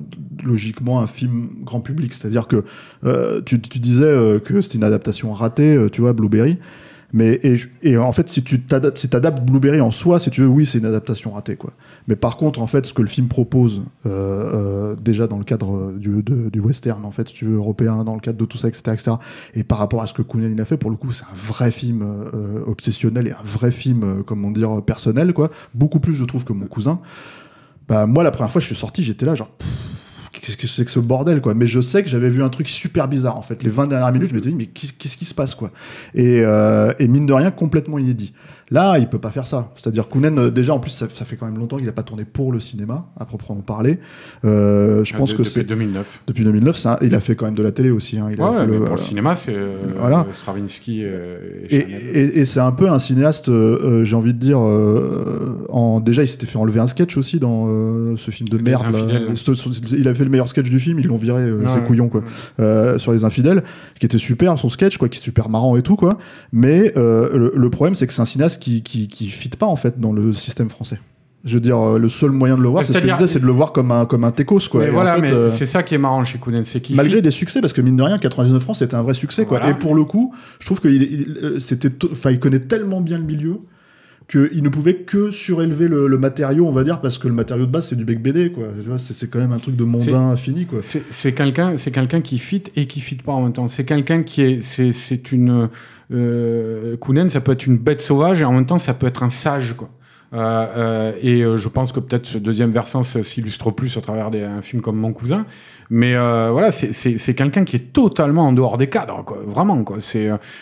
[0.43, 2.13] logiquement un film grand public.
[2.13, 2.63] C'est-à-dire que
[3.05, 6.57] euh, tu, disais euh, que c'était une adaptation ratée, euh, tu vois, Blueberry.
[7.13, 7.39] Mais
[7.81, 10.85] et, en fait, si tu t'adaptes, Blueberry en soi, si tu veux, oui, c'est une
[10.85, 11.71] adaptation ratée, quoi.
[12.09, 16.23] Mais par contre, en fait, ce que le film propose, déjà dans le cadre du,
[16.23, 18.67] de- du western, en fait, si tu veux, européen, dans le cadre de tout ça,
[18.67, 19.11] etc., etc.,
[19.53, 21.71] et par rapport à ce que Kounen a fait, pour le coup, c'est un vrai
[21.71, 22.05] film
[22.67, 25.51] obsessionnel et un vrai film, comment dire, personnel, quoi.
[25.73, 26.99] Beaucoup plus, je trouve, que mon cousin.
[27.87, 29.51] Bah, moi, la première fois, je suis sorti, j'étais là, genre.
[30.41, 31.53] Qu'est-ce que c'est que ce bordel, quoi.
[31.53, 33.63] Mais je sais que j'avais vu un truc super bizarre, en fait.
[33.63, 35.71] Les 20 dernières minutes, je m'étais dit, mais qu'est-ce qui se passe, quoi.
[36.13, 38.33] Et, euh, et mine de rien, complètement inédit.
[38.71, 39.71] Là, il peut pas faire ça.
[39.75, 42.01] C'est-à-dire Kounen, euh, déjà, en plus, ça, ça fait quand même longtemps qu'il a pas
[42.01, 43.99] tourné pour le cinéma, à proprement parler.
[44.43, 46.23] Euh, je Ah, pense de- que depuis c'est 2009.
[46.25, 46.75] depuis 2009.
[46.75, 48.17] ça, il a fait quand même de la télé aussi.
[48.17, 48.29] hein.
[48.33, 50.25] Il a Ouais, fait mais le- pour le cinéma, c'est euh, Voilà.
[50.31, 51.11] Stravinsky et,
[51.69, 54.59] Et, et- et c'est un peu un cinéaste, euh, euh, j'ai envie de dire.
[54.59, 58.57] euh, en, déjà, il s'était fait enlever un sketch aussi dans euh, ce film de
[58.57, 58.85] merde.
[59.97, 62.09] il a fait le meilleur sketch du film, ils l'ont viré, euh, Ouais, c'est couillon
[62.09, 62.21] quoi.
[62.21, 62.25] ouais.
[62.59, 63.63] Euh, sur les infidèles,
[63.99, 66.17] qui était super son sketch, quoi, qui est super marrant et tout quoi.
[66.51, 69.65] Mais euh, le, le problème, c'est que c'est un cinéaste qui, qui qui fit pas
[69.65, 70.99] en fait dans le système français.
[71.43, 73.13] Je veux dire, euh, le seul moyen de le voir, Mais c'est ce que je
[73.13, 74.79] disais, c'est de le voir comme un comme un techos quoi.
[74.81, 76.81] Mais Et en voilà, fait, mais euh, c'est ça qui est marrant chez Kounen, c'est
[76.81, 79.13] qu'il Malgré fit- des succès, parce que mine de rien, 99 francs, c'était un vrai
[79.13, 79.69] succès, quoi.
[79.69, 82.99] Et pour le coup, je trouve qu'il il- euh, c'était, to- enfin, il connaît tellement
[82.99, 83.59] bien le milieu
[84.27, 87.67] qu'il ne pouvait que surélever le, le matériau, on va dire, parce que le matériau
[87.67, 88.69] de base, c'est du bec BD, quoi.
[88.97, 90.79] C'est, quand même un truc de mondain fini, quoi.
[90.81, 93.67] C'est quelqu'un, quelqu'un qui fit et qui fit pas en même temps.
[93.67, 95.67] C'est quelqu'un qui est, c'est, une euh,
[96.09, 99.29] Kounen, ça peut être une bête sauvage et en même temps ça peut être un
[99.29, 99.89] sage, quoi.
[100.33, 104.27] Euh, euh, et euh, je pense que peut-être ce deuxième versant s'illustre plus à travers
[104.27, 105.45] un film comme Mon cousin.
[105.89, 109.23] Mais euh, voilà, c'est- quelqu'un qui est totalement en dehors des cadres.
[109.45, 109.97] Vraiment, quoi.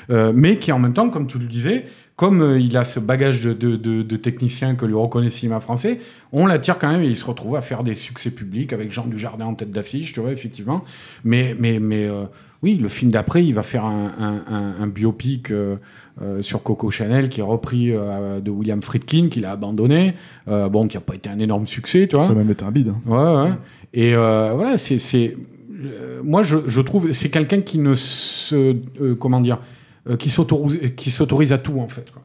[0.09, 2.99] Euh, mais qui en même temps, comme tu le disais, comme euh, il a ce
[2.99, 5.99] bagage de, technicien que lui reconnaît le cinéma français,
[6.31, 9.05] on l'attire quand même et il se retrouve à faire des succès publics avec Jean
[9.05, 10.83] Dujardin en tête d'affiche, tu vois, effectivement.
[11.23, 12.25] Mais, mais, mais euh,
[12.63, 15.75] oui, le film d'après, il va faire un, un, un, un biopic euh,
[16.21, 20.13] euh, sur Coco Chanel qui est repris euh, de William Friedkin, qu'il a abandonné,
[20.47, 22.25] bon, qui n'a pas été un énorme succès, tu vois.
[22.25, 22.89] Ça a même été un bide.
[22.89, 23.01] hein.
[23.05, 23.55] Ouais, ouais.
[23.93, 25.35] Et voilà, c'est.
[26.23, 27.11] moi, je, je trouve.
[27.11, 28.75] C'est quelqu'un qui ne se.
[29.19, 29.59] comment dire
[30.17, 32.09] Qui s'autorise qui s'autorise à tout, en fait.
[32.11, 32.21] quoi.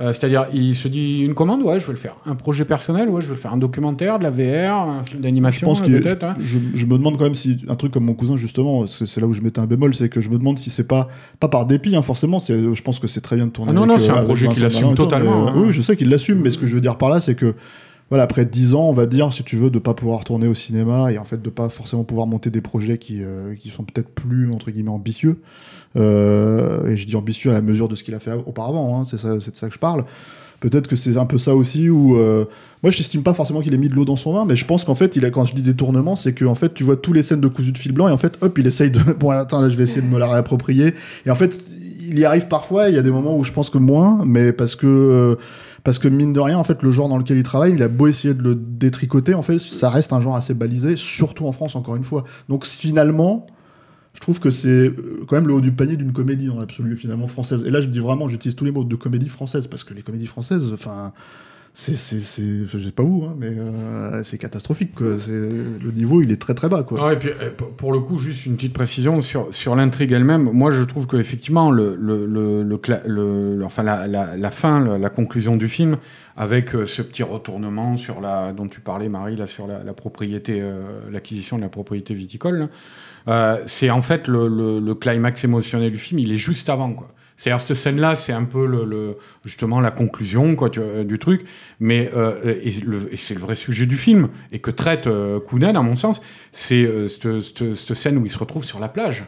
[0.00, 2.16] Euh, C'est-à-dire, il se dit une commande, ouais, je vais le faire.
[2.24, 3.52] Un projet personnel, ouais, je vais le faire.
[3.52, 6.24] Un documentaire, de la VR, un film d'animation, euh, peut-être.
[6.24, 6.34] hein.
[6.40, 9.26] je, je me demande quand même si un truc comme mon cousin justement, c'est là
[9.26, 11.08] où je mettais un bémol, c'est que je me demande si c'est pas
[11.40, 12.38] pas par dépit, hein, forcément.
[12.38, 13.70] Je pense que c'est très bien de tourner.
[13.70, 15.54] Ah non, avec, non, euh, c'est un avec projet qu'il assume tout, totalement, mais, hein.
[15.56, 17.34] euh, Oui, je sais qu'il l'assume, mais ce que je veux dire par là, c'est
[17.34, 17.54] que
[18.12, 20.52] voilà, après 10 ans, on va dire, si tu veux, de pas pouvoir tourner au
[20.52, 23.84] cinéma et en fait de pas forcément pouvoir monter des projets qui, euh, qui sont
[23.84, 25.38] peut-être plus entre guillemets ambitieux.
[25.96, 29.00] Euh, et je dis ambitieux à la mesure de ce qu'il a fait auparavant.
[29.00, 30.04] hein, c'est de ça que je parle.
[30.60, 32.44] Peut-être que c'est un peu ça aussi où euh,
[32.82, 34.66] moi je n'estime pas forcément qu'il ait mis de l'eau dans son vin, mais je
[34.66, 37.14] pense qu'en fait il a quand je dis détournement, c'est que fait tu vois tous
[37.14, 39.30] les scènes de cousu de fil blanc et en fait hop il essaye de bon
[39.30, 40.92] attends là je vais essayer de me la réapproprier
[41.24, 41.72] et en fait
[42.06, 42.90] il y arrive parfois.
[42.90, 45.38] Il y a des moments où je pense que moins, mais parce que
[45.84, 47.88] parce que mine de rien en fait le genre dans lequel il travaille, il a
[47.88, 51.52] beau essayer de le détricoter, en fait ça reste un genre assez balisé, surtout en
[51.52, 52.24] France encore une fois.
[52.48, 53.46] Donc finalement
[54.14, 56.96] je trouve que c'est euh, quand même le haut du panier d'une comédie dans l'absolu
[56.96, 57.64] finalement française.
[57.64, 60.02] Et là, je dis vraiment, j'utilise tous les mots de comédie française parce que les
[60.02, 61.12] comédies françaises, enfin,
[61.74, 64.94] c'est, je sais pas où, hein, mais euh, c'est catastrophique.
[64.94, 65.16] Quoi.
[65.26, 66.82] Le niveau, il est très très bas.
[66.82, 67.06] Quoi.
[67.06, 70.50] Ouais, et puis, euh, pour- le coup, juste une petite précision sur, sur l'intrigue elle-même.
[70.52, 72.62] Moi, je trouve qu'effectivement, le, le, le,
[73.06, 75.96] le, enfin, la, la, fin, la, conclusion du film,
[76.36, 80.60] avec euh, ce petit retournement sur la, dont tu parlais, Marie, là, sur la, propriété,
[80.60, 82.68] euh, l'acquisition de la propriété viticole,
[83.66, 87.08] c'est en fait le climax émotionnel du film, il est juste avant, quoi.
[87.42, 91.18] C'est-à-dire cette scène-là, c'est un peu le, le- justement la conclusion quoi, tu vois, du
[91.18, 91.44] truc,
[91.80, 92.70] mais euh, et,
[93.16, 94.28] c'est le vrai sujet du film.
[94.52, 98.24] Et que traite euh, Kounen, à mon sens, c'est euh, cette, cette- cette scène où
[98.24, 99.24] ils se retrouvent sur la plage,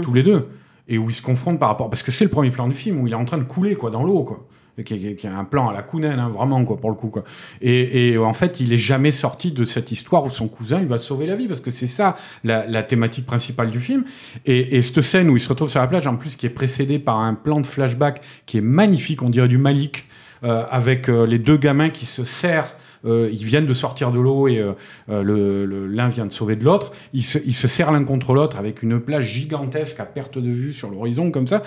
[0.00, 0.48] tous les deux,
[0.88, 2.98] et où ils se confrontent par rapport, parce que c'est le premier plan du film
[3.00, 4.46] où il est en train de couler quoi dans l'eau quoi.
[4.76, 7.08] Qui, qui- qui a un plan à la Kounen, hein, vraiment, quoi, pour le coup.
[7.08, 7.24] Quoi.
[7.60, 10.86] Et, et en fait, il est jamais sorti de cette histoire où son cousin lui
[10.86, 14.04] va sauver la vie, parce que c'est ça la, la thématique principale du film.
[14.46, 16.50] Et, et cette scène où il se retrouve sur la plage, en plus, qui est
[16.50, 20.06] précédée par un plan de flashback qui est magnifique, on dirait du Malik,
[20.42, 22.72] euh, avec euh, les deux gamins qui se serrent.
[23.04, 24.72] Euh, ils viennent de sortir de l'eau et euh,
[25.10, 26.92] euh, l'un vient de sauver de l'autre.
[27.12, 30.50] Ils se, ils se serrent l'un contre l'autre avec une plage gigantesque à perte de
[30.50, 31.62] vue sur l'horizon comme ça.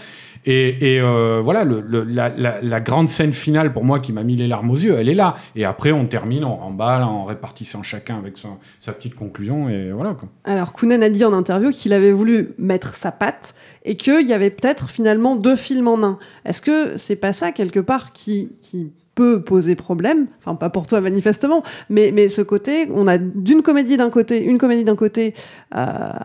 [0.46, 4.24] Et, et, euh, voilà, le, le- la, la- grande scène finale pour moi qui m'a
[4.24, 5.36] mis les larmes aux yeux, elle est là.
[5.56, 8.36] Et après, on termine, on remballe en répartissant chacun avec
[8.80, 9.70] sa petite conclusion.
[9.70, 10.14] Et voilà.
[10.14, 10.30] Quoi.
[10.44, 14.34] Alors, Kounen a dit en interview qu'il avait voulu mettre sa patte et qu'il y
[14.34, 16.20] avait peut-être finalement deux films en un.
[16.46, 20.86] Est-ce que c'est pas ça, quelque part, qui, qui peut poser problème Enfin, pas pour
[20.88, 24.96] toi, manifestement, mais, mais ce côté, on a d'une comédie d'un côté, une comédie d'un
[24.98, 25.34] côté,
[25.76, 25.84] euh,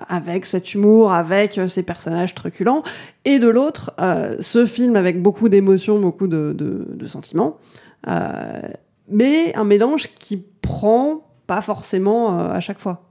[0.08, 2.82] avec cet humour, avec euh, ces personnages truculents,
[3.24, 7.58] et de l'autre, euh, ce film avec beaucoup d'émotions, beaucoup de, de- de sentiments,
[8.08, 8.60] euh,
[9.08, 13.09] mais un mélange qui prend pas forcément euh, à chaque fois.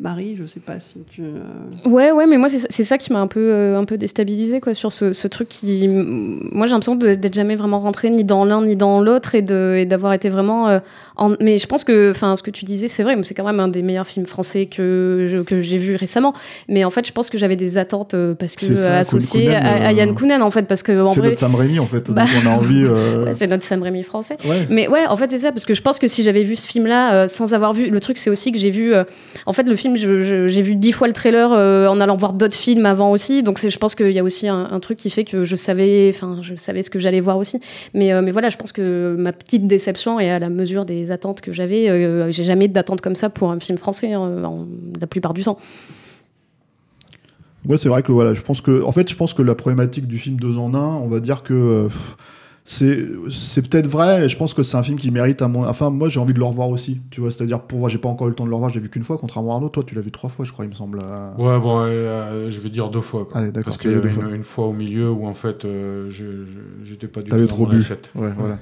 [0.00, 1.22] Marie, je sais pas si tu.
[1.22, 3.96] euh, Ouais, ouais, mais moi, c'est c'est ça qui m'a un peu, euh, un peu
[3.96, 5.86] déstabilisé, quoi, sur ce, ce truc qui.
[5.86, 9.76] Moi, j'ai l'impression d'être jamais vraiment rentré ni dans l'un ni dans l'autre et de-
[9.78, 10.80] et d'avoir été vraiment euh,
[11.16, 13.44] En- mais je pense que, enfin, ce que tu disais, c'est vrai, mais c'est quand
[13.44, 16.32] même un des meilleurs films français que je- que j'ai vu récemment.
[16.68, 19.44] Mais en fait, je pense que j'avais des attentes euh, parce que C'est ça, associées
[19.44, 21.78] Kounen, à, à Yann Kounen, en fait, parce que en C'est vrai, notre Sam Raimi
[21.78, 22.82] en fait, Bah, on a envie.
[22.82, 24.36] euh, Ouais, c'est notre Sam Raimi français.
[24.44, 24.66] Ouais.
[24.70, 26.66] Mais ouais, en fait, c'est ça, parce que je pense que si j'avais vu ce
[26.66, 27.90] film-là euh, sans avoir vu.
[27.90, 28.92] Le truc, c'est aussi que j'ai vu.
[28.92, 29.04] euh,
[29.46, 32.32] en fait, le film, je- j'ai vu dix fois le trailer euh, en allant voir
[32.32, 33.42] d'autres films avant aussi.
[33.42, 36.38] Donc, je pense qu'il y a aussi un, truc qui fait que je savais, enfin,
[36.42, 37.60] je savais ce que j'allais voir aussi.
[37.94, 41.10] Mais, euh, mais voilà, je pense que ma petite déception est à la mesure des
[41.10, 41.88] attentes que j'avais.
[41.88, 44.66] Euh, j'ai jamais d'attente comme ça pour un film français, hein,
[45.00, 45.58] la plupart du temps.
[47.66, 50.06] Ouais, c'est vrai que voilà, je pense que, en fait, je pense que la problématique
[50.06, 51.88] du film deux en un, on va dire que euh,
[52.66, 54.24] c'est c'est peut-être vrai.
[54.24, 56.32] Et je pense que c'est un film qui mérite à mon, enfin, moi j'ai envie
[56.32, 57.00] de le revoir aussi.
[57.10, 58.70] Tu vois, c'est-à-dire pour moi, j'ai pas encore eu le temps de le revoir.
[58.70, 59.68] J'ai vu qu'une fois, contrairement à Arnaud.
[59.68, 61.00] Toi, tu l'as vu trois fois, je crois, il me semble.
[61.02, 61.30] euh.
[61.36, 63.26] Ouais, bon, euh, je vais dire deux fois.
[63.30, 63.38] quoi.
[63.40, 64.24] Allez, d'accord, Parce qu'il y avait une, fois.
[64.34, 66.08] une fois au milieu où en fait, euh,
[66.82, 67.76] j'étais pas du tout T'avais trop bu.
[68.14, 68.58] Ouais, voilà.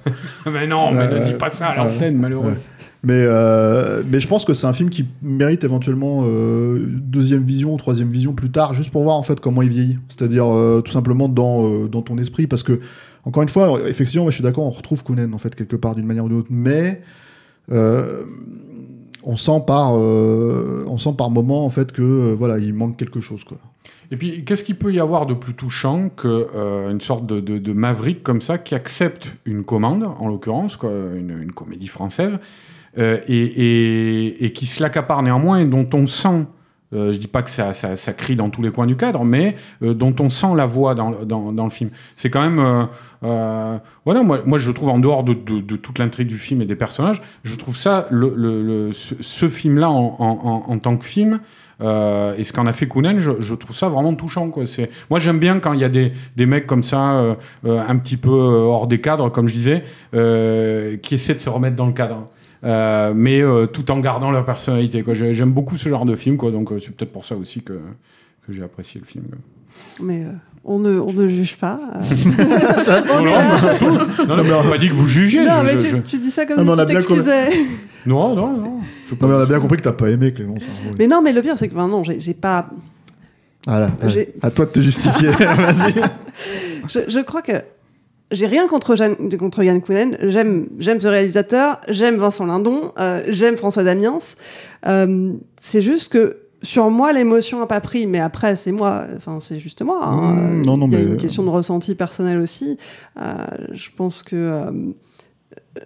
[0.50, 2.46] mais non, mais ne Euh, dis pas ça à l'antenne, malheureux.
[2.50, 2.58] Ouais.
[3.04, 7.76] Mais, euh, mais je pense que c'est un film qui mérite éventuellement euh, deuxième vision,
[7.76, 9.98] troisième vision plus tard, juste pour voir en fait comment il vieillit.
[10.08, 12.46] C'est-à-dire euh, tout simplement dans, euh, dans ton esprit.
[12.46, 12.78] Parce que,
[13.24, 16.06] encore une fois, effectivement, je suis d'accord, on retrouve Kounen en fait quelque part d'une
[16.06, 16.48] manière ou d'une autre.
[16.50, 17.02] Mais
[17.70, 18.24] euh,
[19.24, 22.96] on sent par, euh, on sent par moment en fait que euh, voilà, il manque
[22.96, 23.44] quelque chose.
[23.44, 23.58] Quoi.
[24.10, 28.22] Et puis, qu'est-ce qu'il peut y avoir de plus touchant que euh, sorte de, maverick
[28.22, 32.38] comme ça qui accepte une commande, en l'occurrence, une, une comédie française,
[32.98, 36.44] et, et, qui se l'accapare néanmoins et dont on sent,
[36.92, 39.94] je dis pas que ça, ça, crie dans tous les coins du cadre, mais euh,
[39.94, 41.90] dont on sent la voix dans, dans, dans le film.
[42.16, 42.84] C'est quand même, euh,
[43.24, 46.66] euh, voilà, moi, moi je trouve en dehors de, de, toute l'intrigue du film et
[46.66, 51.04] des personnages, je trouve ça, le, le, ce, film-là en, en, en, en tant que
[51.04, 51.40] film.
[51.80, 54.50] Euh, et ce qu'en a fait Kounen, je, trouve ça vraiment touchant.
[54.50, 54.66] Quoi.
[54.66, 54.90] C'est...
[55.10, 57.34] Moi, j'aime bien quand il y a des, des mecs comme ça, euh,
[57.66, 61.40] euh, un petit peu euh, hors des cadres, comme je disais, euh, qui essaient de
[61.40, 62.22] se remettre dans le cadre.
[62.64, 65.02] Euh, mais euh, tout en gardant leur personnalité.
[65.02, 65.14] Quoi.
[65.14, 67.72] J'aime beaucoup ce genre de film, quoi, donc euh, c'est peut-être pour ça aussi que,
[68.46, 69.24] que j'ai apprécié le film.
[70.00, 70.28] Mais euh,
[70.64, 71.80] on, ne, on ne juge pas.
[72.00, 75.44] non, On non, non, non, mais on m'a pas dit que vous jugez.
[75.44, 76.86] Non, je- mais je- tu, je- tu dis ça comme Ah, mais on si a
[76.86, 77.48] tu t'excusais.
[78.06, 78.80] Non, non, non.
[79.04, 80.56] c'est pas Non, mais on a bien compris que t'as pas aimé Clément.
[80.58, 80.96] ça, oui.
[80.98, 82.68] Mais non, mais le pire, c'est que enfin, non, j'ai j'ai pas.
[83.66, 83.92] Voilà,
[84.42, 85.28] à toi de te justifier.
[85.30, 85.94] Vas-y.
[86.88, 87.52] Je, je crois que
[88.32, 90.16] j'ai rien contre, Jeanne- contre Yann Kounen.
[90.22, 94.18] J'aime, j'aime ce réalisateur, j'aime Vincent Lindon, euh, j'aime François Damiens.
[94.86, 98.06] Euh, c'est juste que sur moi, l'émotion n'a pas pris.
[98.06, 99.04] Mais après, c'est moi.
[99.16, 100.00] Enfin, c'est juste moi.
[100.04, 100.34] hein.
[100.34, 102.78] Mmh, non, non, Il y a mais- une question de ressenti personnel aussi.
[103.20, 103.32] Euh,
[103.72, 104.62] je pense que.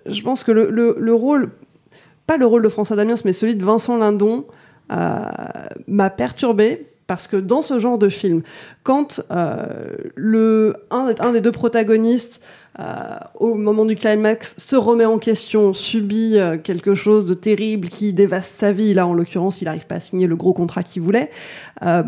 [0.07, 1.51] je pense que le, le- le rôle.
[2.27, 4.47] Pas le rôle de François Damiens, mais celui de Vincent Lindon
[4.91, 8.43] m'a perturbé parce que dans ce genre de film,
[8.83, 9.65] quand euh,
[10.17, 12.43] le, un, un des deux protagonistes,
[12.79, 12.83] euh,
[13.37, 18.13] au moment du climax, se remet en question, subit euh, quelque chose de terrible qui
[18.13, 21.01] dévaste sa vie, là en l'occurrence, il n'arrive pas à signer le gros contrat qu'il
[21.03, 21.31] voulait,
[21.83, 22.03] euh,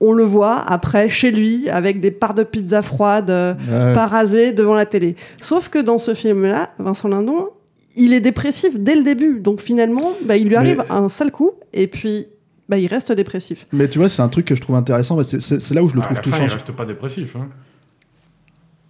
[0.00, 3.94] on le voit après chez lui avec des parts de pizza froide euh, Ouais.
[3.94, 5.16] pas rasées devant la télé.
[5.40, 7.48] Sauf que dans ce film-là, Vincent Lindon,
[7.96, 9.40] il est dépressif dès le début.
[9.40, 12.26] Donc finalement, bah, il lui arrive Mais- un sale coup et puis
[12.68, 13.66] bah, il reste dépressif.
[13.72, 15.22] Mais tu vois, c'est un truc que je trouve intéressant.
[15.22, 16.44] C'est là où je le Ah, à trouve la fin, touchant.
[16.44, 17.36] il reste pas dépressif.
[17.36, 17.48] Hein.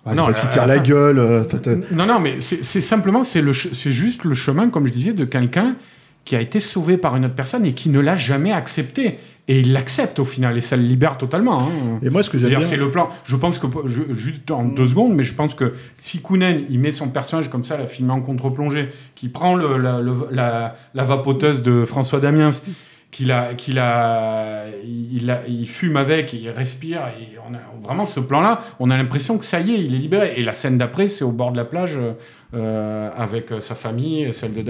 [0.06, 1.18] Ah, Non, parce qu'il tire la la fin- gueule.
[1.18, 1.44] euh,
[1.92, 5.12] Non, non, mais c'est simplement, c'est le ch- c'est juste le chemin, comme je disais,
[5.14, 5.76] de quelqu'un
[6.26, 9.18] qui a été sauvé par une autre personne et qui ne l'a jamais accepté.
[9.46, 11.60] Et il l'accepte au final, et ça le libère totalement.
[11.68, 11.68] hein.
[12.02, 12.66] Et moi, ce que j'aime dire, bien.
[12.66, 13.10] C'est le plan.
[13.26, 16.78] Je pense que, je- juste en deux secondes, mais je pense que si Kounen, il
[16.80, 20.76] met son personnage comme ça, la filmé en contre-plongée, qui prend le- la, le- la-
[20.94, 22.50] la vapoteuse de François Damiens,
[23.14, 28.06] qu'il a, qu'il a, il, a- il fume avec, il respire, et on a vraiment
[28.06, 30.34] ce plan-là, on a l'impression que ça y est, il est libéré.
[30.36, 31.96] Et la scène d'après, c'est au bord de la plage
[32.54, 34.62] euh, avec euh, sa famille, celle de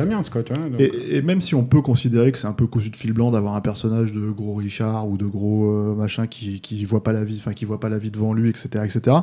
[0.55, 2.97] vois, donc- Et, et même si on peut considérer que c'est un peu cousu de
[2.97, 6.85] fil blanc d'avoir un personnage de gros Richard ou de gros euh, machin qui, qui
[6.85, 9.17] voit pas la vie, enfin qui voit pas la vie devant lui, etc., etc.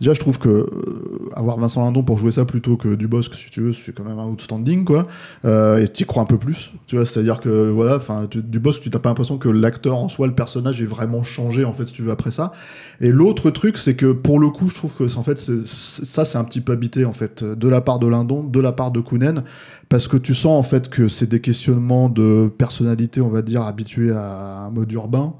[0.00, 3.50] Déjà, je trouve que euh, avoir Vincent Lindon pour jouer ça plutôt que Dubosc, si
[3.50, 5.06] tu veux, c'est quand même un outstanding, quoi.
[5.44, 7.04] Euh, et tu y crois un peu plus, tu vois.
[7.04, 10.82] C'est-à-dire que voilà, enfin, Dubosc, tu t'as pas l'impression que l'acteur en soi, le personnage,
[10.82, 12.52] est vraiment changé en fait, si tu veux, après ça.
[13.00, 16.38] Et l'autre truc, c'est que pour le coup, je trouve que en fait, ça, c'est
[16.38, 19.00] un petit peu habité en fait, de la part de Lindon, de la part de
[19.00, 19.44] Kounen,
[19.88, 23.62] parce que tu sens en fait que c'est des questionnements de personnalité, on va dire,
[23.62, 25.34] habitués à un mode urbain,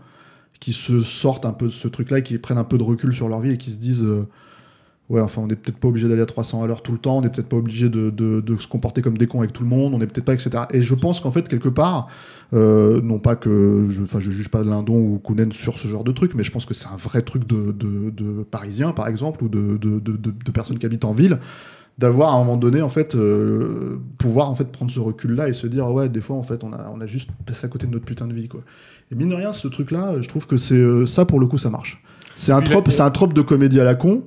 [0.64, 3.12] qui se sortent un peu de ce truc-là et qui prennent un peu de recul
[3.12, 4.02] sur leur vie et qui se disent.
[4.02, 4.26] euh,
[5.10, 7.18] Ouais, enfin, on n'est peut-être pas obligé d'aller à 300 à l'heure tout le temps,
[7.18, 8.10] on n'est peut-être pas obligé de,
[8.58, 10.64] se comporter comme des cons avec tout le monde, on n'est peut-être pas, etc.
[10.70, 12.08] Et je pense qu'en fait, quelque part,
[12.54, 16.04] euh, non pas que je, enfin, je juge pas Lindon ou Kounen sur ce genre
[16.04, 19.44] de truc, mais je pense que c'est un vrai truc de, de, Parisiens, par exemple,
[19.44, 21.38] ou de personnes qui habitent en ville,
[21.98, 25.48] d'avoir à un moment donné en fait euh, pouvoir en fait prendre ce recul là
[25.48, 27.68] et se dire ouais des fois en fait on a on a juste passé à
[27.68, 28.62] côté de notre putain de vie quoi
[29.10, 31.46] et mine de rien ce truc là je trouve que c'est euh, ça pour le
[31.46, 32.02] coup ça marche
[32.36, 34.22] c'est un trope c'est un trope de comédie à la con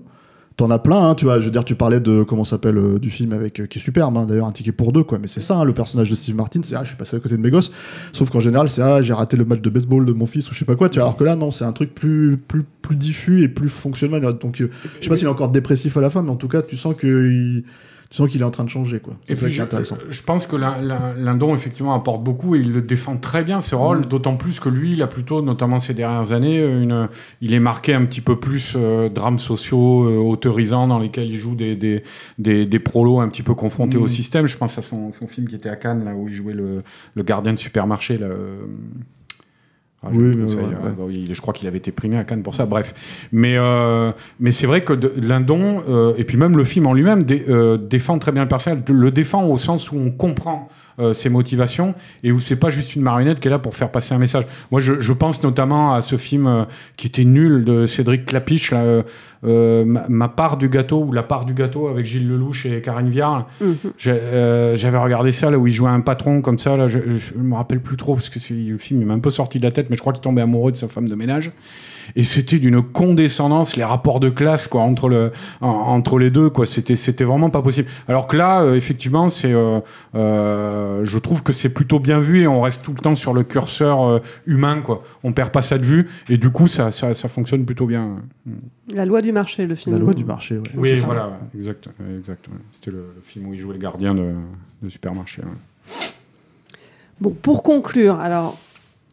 [0.58, 1.40] T'en as plein, hein, tu vois.
[1.40, 3.82] Je veux dire, tu parlais de comment s'appelle euh, du film avec euh, qui est
[3.82, 5.20] superbe, hein, d'ailleurs, un ticket pour deux, quoi.
[5.20, 7.20] Mais c'est ça, hein, le personnage de Steve Martin, c'est ah, je suis passé à
[7.20, 7.72] côté de mes gosses.
[8.12, 10.56] Sauf qu'en général, c'est ah, j'ai raté le match de baseball de mon fils ou
[10.56, 10.90] je sais pas quoi.
[10.90, 13.70] Tu vois, alors que là, non, c'est un truc plus plus plus diffus et plus
[13.70, 14.24] fonctionnel.
[14.42, 16.48] Donc, euh, je sais pas s'il est encore dépressif à la fin, mais en tout
[16.48, 17.64] cas, tu sens que il-
[18.10, 19.16] tu sens qu'il est en train de changer, quoi.
[19.26, 19.98] C'est ça puis qui je, est intéressant.
[20.10, 23.62] je pense que Lin- Lin- Lindon effectivement apporte beaucoup et il le défend très bien
[23.62, 24.06] ce rôle, Mm.
[24.06, 27.10] d'autant plus que lui, il a plutôt, notamment ces dernières années, une,
[27.42, 31.38] il est marqué un petit peu plus euh, drames sociaux, euh, autorisants, dans lesquels il
[31.38, 32.04] joue des, des,
[32.38, 34.04] des, des prolos un petit peu confrontés Mm.
[34.04, 34.48] au système.
[34.48, 36.84] Je pense à son, son film qui était à Cannes, là où il jouait le,
[37.16, 38.18] le gardien de supermarché.
[38.18, 38.58] Là, euh,
[40.08, 40.72] ah, Oui, mais ouais, ouais.
[40.98, 42.66] bah oui, je crois qu'il avait été primé à Cannes pour ça.
[42.66, 42.94] Bref,
[43.32, 46.94] mais euh, mais c'est vrai que de- Lindon euh, et puis même le film en
[46.94, 50.70] lui-même dé- euh, défend très bien le personnage, le défend au sens où on comprend
[51.00, 53.92] euh, ses motivations et où c'est pas juste une marionnette qui est là pour faire
[53.92, 54.46] passer un message.
[54.72, 56.64] Moi, je, je pense notamment à ce film euh,
[56.96, 59.04] qui était nul de Cédric Clapiche, là, euh,
[59.46, 62.82] euh, ma, Ma part du gâteau ou La part du gâteau avec Gilles Lelouch et
[62.82, 63.48] Karine Viard.
[63.98, 66.76] J'ai, euh, J'avais regardé ça là où il jouait un patron comme ça.
[66.76, 69.30] Là, je, je me rappelle plus trop parce que le film il m'a un peu
[69.30, 71.52] sorti de la tête, mais je crois qu'il tombait amoureux de sa femme de ménage.
[72.16, 76.50] Et c'était d'une condescendance, les rapports de classe quoi entre le en- entre les deux
[76.50, 76.66] quoi.
[76.66, 77.88] C'était c'était vraiment pas possible.
[78.08, 79.80] Alors que là, euh, effectivement, c'est euh,
[80.16, 83.34] euh, je trouve que c'est plutôt bien vu et on reste tout le temps sur
[83.34, 85.04] le curseur euh, humain quoi.
[85.24, 88.18] On perd pas ça de vue et du coup ça ça, ça fonctionne plutôt bien.
[88.94, 89.96] La loi du marché, le film.
[89.96, 90.64] La loi du marché, ouais.
[90.76, 92.48] Oui, voilà, ouais, exact, exact.
[92.48, 92.54] ouais.
[92.72, 94.34] C'était le, le film où il jouait le gardien de,
[94.82, 95.42] de supermarché.
[95.42, 96.08] ouais.
[97.20, 98.58] Bon, pour conclure, alors,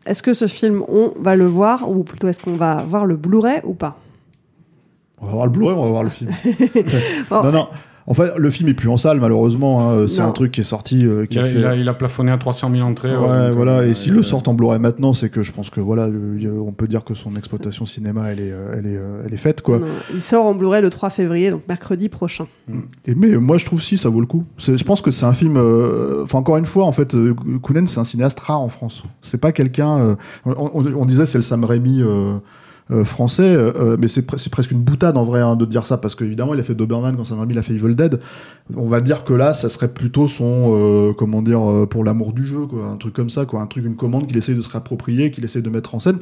[0.06, 3.16] est-ce que ce film, on va le voir, ou plutôt est-ce qu'on va voir le
[3.16, 3.96] Blu-ray ou pas?
[5.20, 6.30] On va voir le Blu-ray, on va voir le film?
[7.30, 7.68] Non, non.
[8.06, 9.80] En fait, le film est plus en salle, malheureusement.
[9.90, 10.06] hein.
[10.08, 11.06] C'est un truc qui est sorti.
[11.06, 13.16] euh, qui Il a, a fait- il a- il a plafonné à 300 000 entrées.
[13.16, 13.78] Ouais, ouais, donc, voilà.
[13.78, 16.08] euh, Et s'ils euh, le sortent en Blu-ray maintenant, c'est que je pense que voilà,
[16.08, 19.38] le- on peut dire que son exploitation cinéma, elle est, euh, elle est, elle est
[19.38, 19.78] faite, quoi.
[19.78, 22.46] Non, Il sort en Blu-ray le 3 février, donc mercredi prochain.
[23.06, 24.44] Et mais moi, je trouve si ça vaut le coup.
[24.58, 25.56] Je pense que c'est un film.
[25.56, 27.16] euh, Enfin, encore une fois, en fait,
[27.62, 29.02] Kounen, c'est un cinéaste rare en France.
[29.22, 29.98] C'est pas quelqu'un.
[29.98, 30.14] euh,
[30.44, 32.02] on, on- on disait c'est le Sam Raimi.
[32.90, 35.64] Euh, euh, français, euh, mais c'est pre- c'est presque une boutade en vrai hein, de
[35.64, 37.94] dire ça parce qu'évidemment il a fait Doberman quand Sam Raimi il a fait Evil
[37.94, 38.20] Dead.
[38.76, 42.32] On va dire que là ça serait plutôt son euh, comment dire euh, pour l'amour
[42.34, 44.60] du jeu quoi, un truc comme ça quoi, un truc une commande qu'il essaye de
[44.60, 46.18] se réapproprier, qu'il essaye de mettre en scène.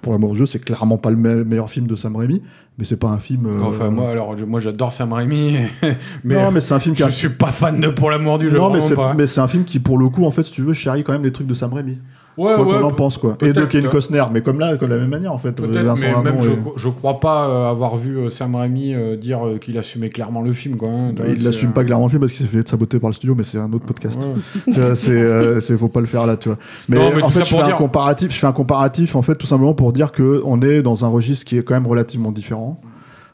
[0.00, 2.40] Pour l'amour du jeu, c'est clairement pas le me- meilleur film de Sam Raimi,
[2.78, 3.44] mais c'est pas un film.
[3.44, 5.58] euh, Enfin, moi, alors, je- moi, j'adore Sam Raimi,
[6.24, 8.48] mais, non, mais c'est un film qui je suis pas fan de Pour l'amour du
[8.48, 8.56] jeu.
[8.56, 10.62] non, mais c'est, mais c'est un film qui, pour le coup, en fait, si tu
[10.62, 11.98] veux, chérit quand même les trucs de Sam Raimi.
[12.38, 13.36] Ouais, quoi ouais, qu'on en pe- pense, quoi.
[13.42, 13.90] Et de Kevin.
[13.90, 15.60] Costner, mais comme là, comme de la même manière, en fait.
[15.60, 18.94] Vincent mais même Lindon je, et- je crois pas euh, avoir vu euh, Sam Raimi
[18.94, 20.76] euh, dire euh, qu'il assumait clairement le film.
[20.76, 21.12] Quoi, hein.
[21.14, 23.10] Bah, il C'est, l'assume euh, pas clairement le film parce qu'il s'est fait saboter par
[23.10, 24.18] le studio, mais c'est un autre podcast.
[24.18, 24.72] ouais.
[24.72, 26.58] Tu vois, c'est, euh, c'est, faut pas le faire là, tu vois.
[26.88, 29.34] Mais, Non, mais en fait, je fais un comparatif, je fais un comparatif, en fait,
[29.34, 32.32] tout simplement pour dire que on est dans un registre qui est quand même relativement
[32.32, 32.80] différent.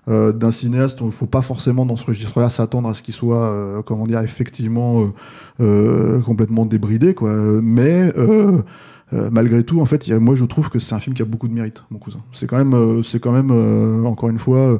[0.08, 3.12] euh, d'un cinéaste, donc il faut pas forcément dans ce registre-là s'attendre à ce qu'il
[3.12, 5.06] soit, euh, comment dire, effectivement euh,
[5.60, 7.30] euh, complètement débridé, quoi.
[7.62, 8.10] Mais
[9.12, 11.14] euh, malgré tout, en fait, il y a- moi je trouve que c'est un film
[11.14, 12.20] qui a beaucoup de mérite, mon cousin.
[12.32, 14.78] C'est quand même, euh, c'est quand même, euh, encore une fois, euh,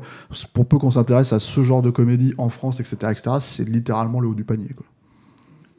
[0.53, 4.21] pour peu qu'on s'intéresse à ce genre de comédie en France, etc., etc., c'est littéralement
[4.21, 4.87] le haut du panier, quoi.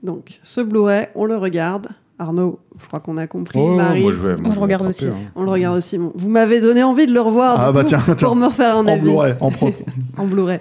[0.01, 1.89] Donc, ce Blu-ray, on le regarde.
[2.21, 3.57] Arnaud, je crois qu'on a compris.
[3.61, 5.07] Oh, Marie, moi, je vais, moi, On je regarde aussi.
[5.07, 5.13] hein.
[5.35, 5.97] on le regarde aussi.
[5.97, 8.15] Bon, vous m'avez donné envie de le revoir Ah bah coup, tiens, tiens.
[8.15, 9.01] pour me refaire un En avis.
[9.03, 9.69] Blu-ray, en pro.
[10.17, 10.59] en Blu-ray.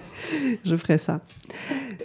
[0.65, 1.21] Je ferai ça.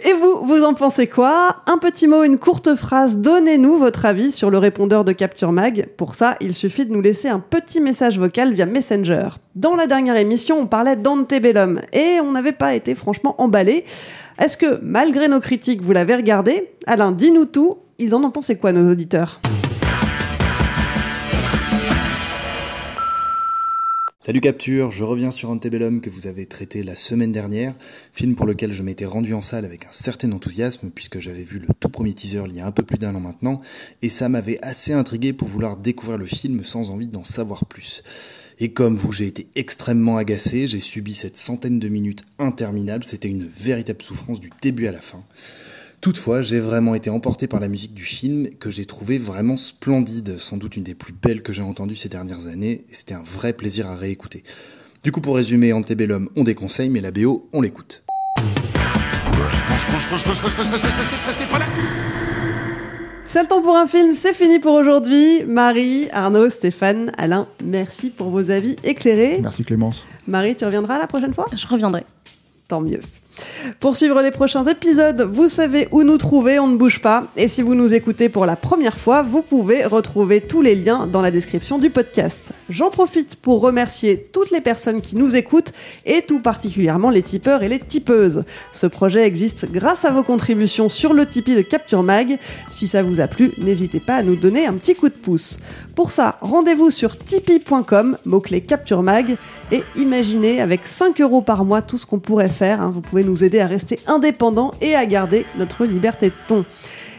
[0.02, 1.62] Et vous, vous en pensez quoi?
[1.66, 3.18] Un petit mot, une courte phrase.
[3.18, 5.88] Donnez-nous votre avis sur le répondeur de Capture Mag.
[5.96, 9.28] Pour ça, il suffit de nous laisser un petit message vocal via Messenger.
[9.54, 13.84] Dans la dernière émission, on parlait d'Antebellum et on n'avait pas été franchement emballé.
[14.40, 16.70] Est-ce que, malgré nos critiques, vous l'avez regardé?
[16.88, 17.78] Alain, dis-nous tout.
[18.00, 19.40] Ils en ont pensé quoi, nos auditeurs?
[24.24, 27.74] Salut Capture, je reviens sur Antebellum que vous avez traité la semaine dernière,
[28.14, 31.58] film pour lequel je m'étais rendu en salle avec un certain enthousiasme puisque j'avais vu
[31.58, 33.60] le tout premier teaser il y a un peu plus d'un an maintenant,
[34.00, 38.02] et ça m'avait assez intrigué pour vouloir découvrir le film sans envie d'en savoir plus.
[38.60, 43.28] Et comme vous, j'ai été extrêmement agacé, j'ai subi cette centaine de minutes interminables, c'était
[43.28, 45.22] une véritable souffrance du début à la fin.
[46.04, 50.36] Toutefois, j'ai vraiment été emporté par la musique du film, que j'ai trouvé vraiment splendide,
[50.36, 53.22] sans doute une des plus belles que j'ai entendues ces dernières années, et c'était un
[53.22, 54.44] vrai plaisir à réécouter.
[55.02, 58.04] Du coup, pour résumer, Antebellum, on déconseille, mais la BO, on l'écoute.
[63.24, 65.44] C'est le temps pour un film, c'est fini pour aujourd'hui.
[65.44, 69.38] Marie, Arnaud, Stéphane, Alain, merci pour vos avis éclairés.
[69.40, 70.04] Merci Clémence.
[70.28, 71.46] Marie, tu reviendras la prochaine fois?
[71.56, 72.04] Je reviendrai.
[72.68, 73.00] Tant mieux.
[73.80, 77.24] Pour suivre les prochains épisodes, vous savez où nous trouver, on ne bouge pas.
[77.36, 81.06] Et si vous nous écoutez pour la première fois, vous pouvez retrouver tous les liens
[81.06, 82.50] dans la description du podcast.
[82.68, 85.72] J'en profite pour remercier toutes les personnes qui nous écoutent
[86.06, 88.44] et tout particulièrement les tipeurs et les tipeuses.
[88.72, 92.38] Ce projet existe grâce à vos contributions sur le Tipeee de Capture Mag.
[92.70, 95.58] Si ça vous a plu, n'hésitez pas à nous donner un petit coup de pouce.
[95.94, 99.36] Pour ça, rendez-vous sur tipeee.com, mot-clé Capture Mag,
[99.72, 102.80] et imaginez avec 5 euros par mois tout ce qu'on pourrait faire.
[102.82, 102.90] hein.
[102.92, 106.64] Vous nous aider à rester indépendants et à garder notre liberté de ton.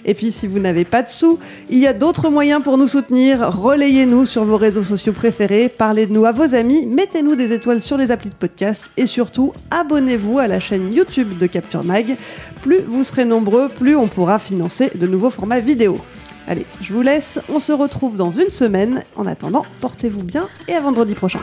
[0.06, 1.40] Et puis si vous n'avez pas de sous,
[1.70, 3.52] il y a d'autres moyens pour nous soutenir.
[3.52, 7.82] Relayez-nous sur vos réseaux sociaux préférés, parlez de nous à vos amis, mettez-nous des étoiles
[7.82, 12.18] sur les applis de podcast et surtout abonnez-vous à la chaîne YouTube de Capture Mag.
[12.62, 16.00] Plus vous serez nombreux, plus on pourra financer de nouveaux formats vidéo.
[16.48, 19.04] Allez, je vous laisse, on se retrouve dans une semaine.
[19.16, 21.40] En attendant, portez-vous bien et à vendredi prochain.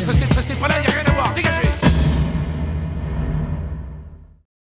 [0.00, 1.61] que c'était pas là, il n'y a rien à voir, dégagez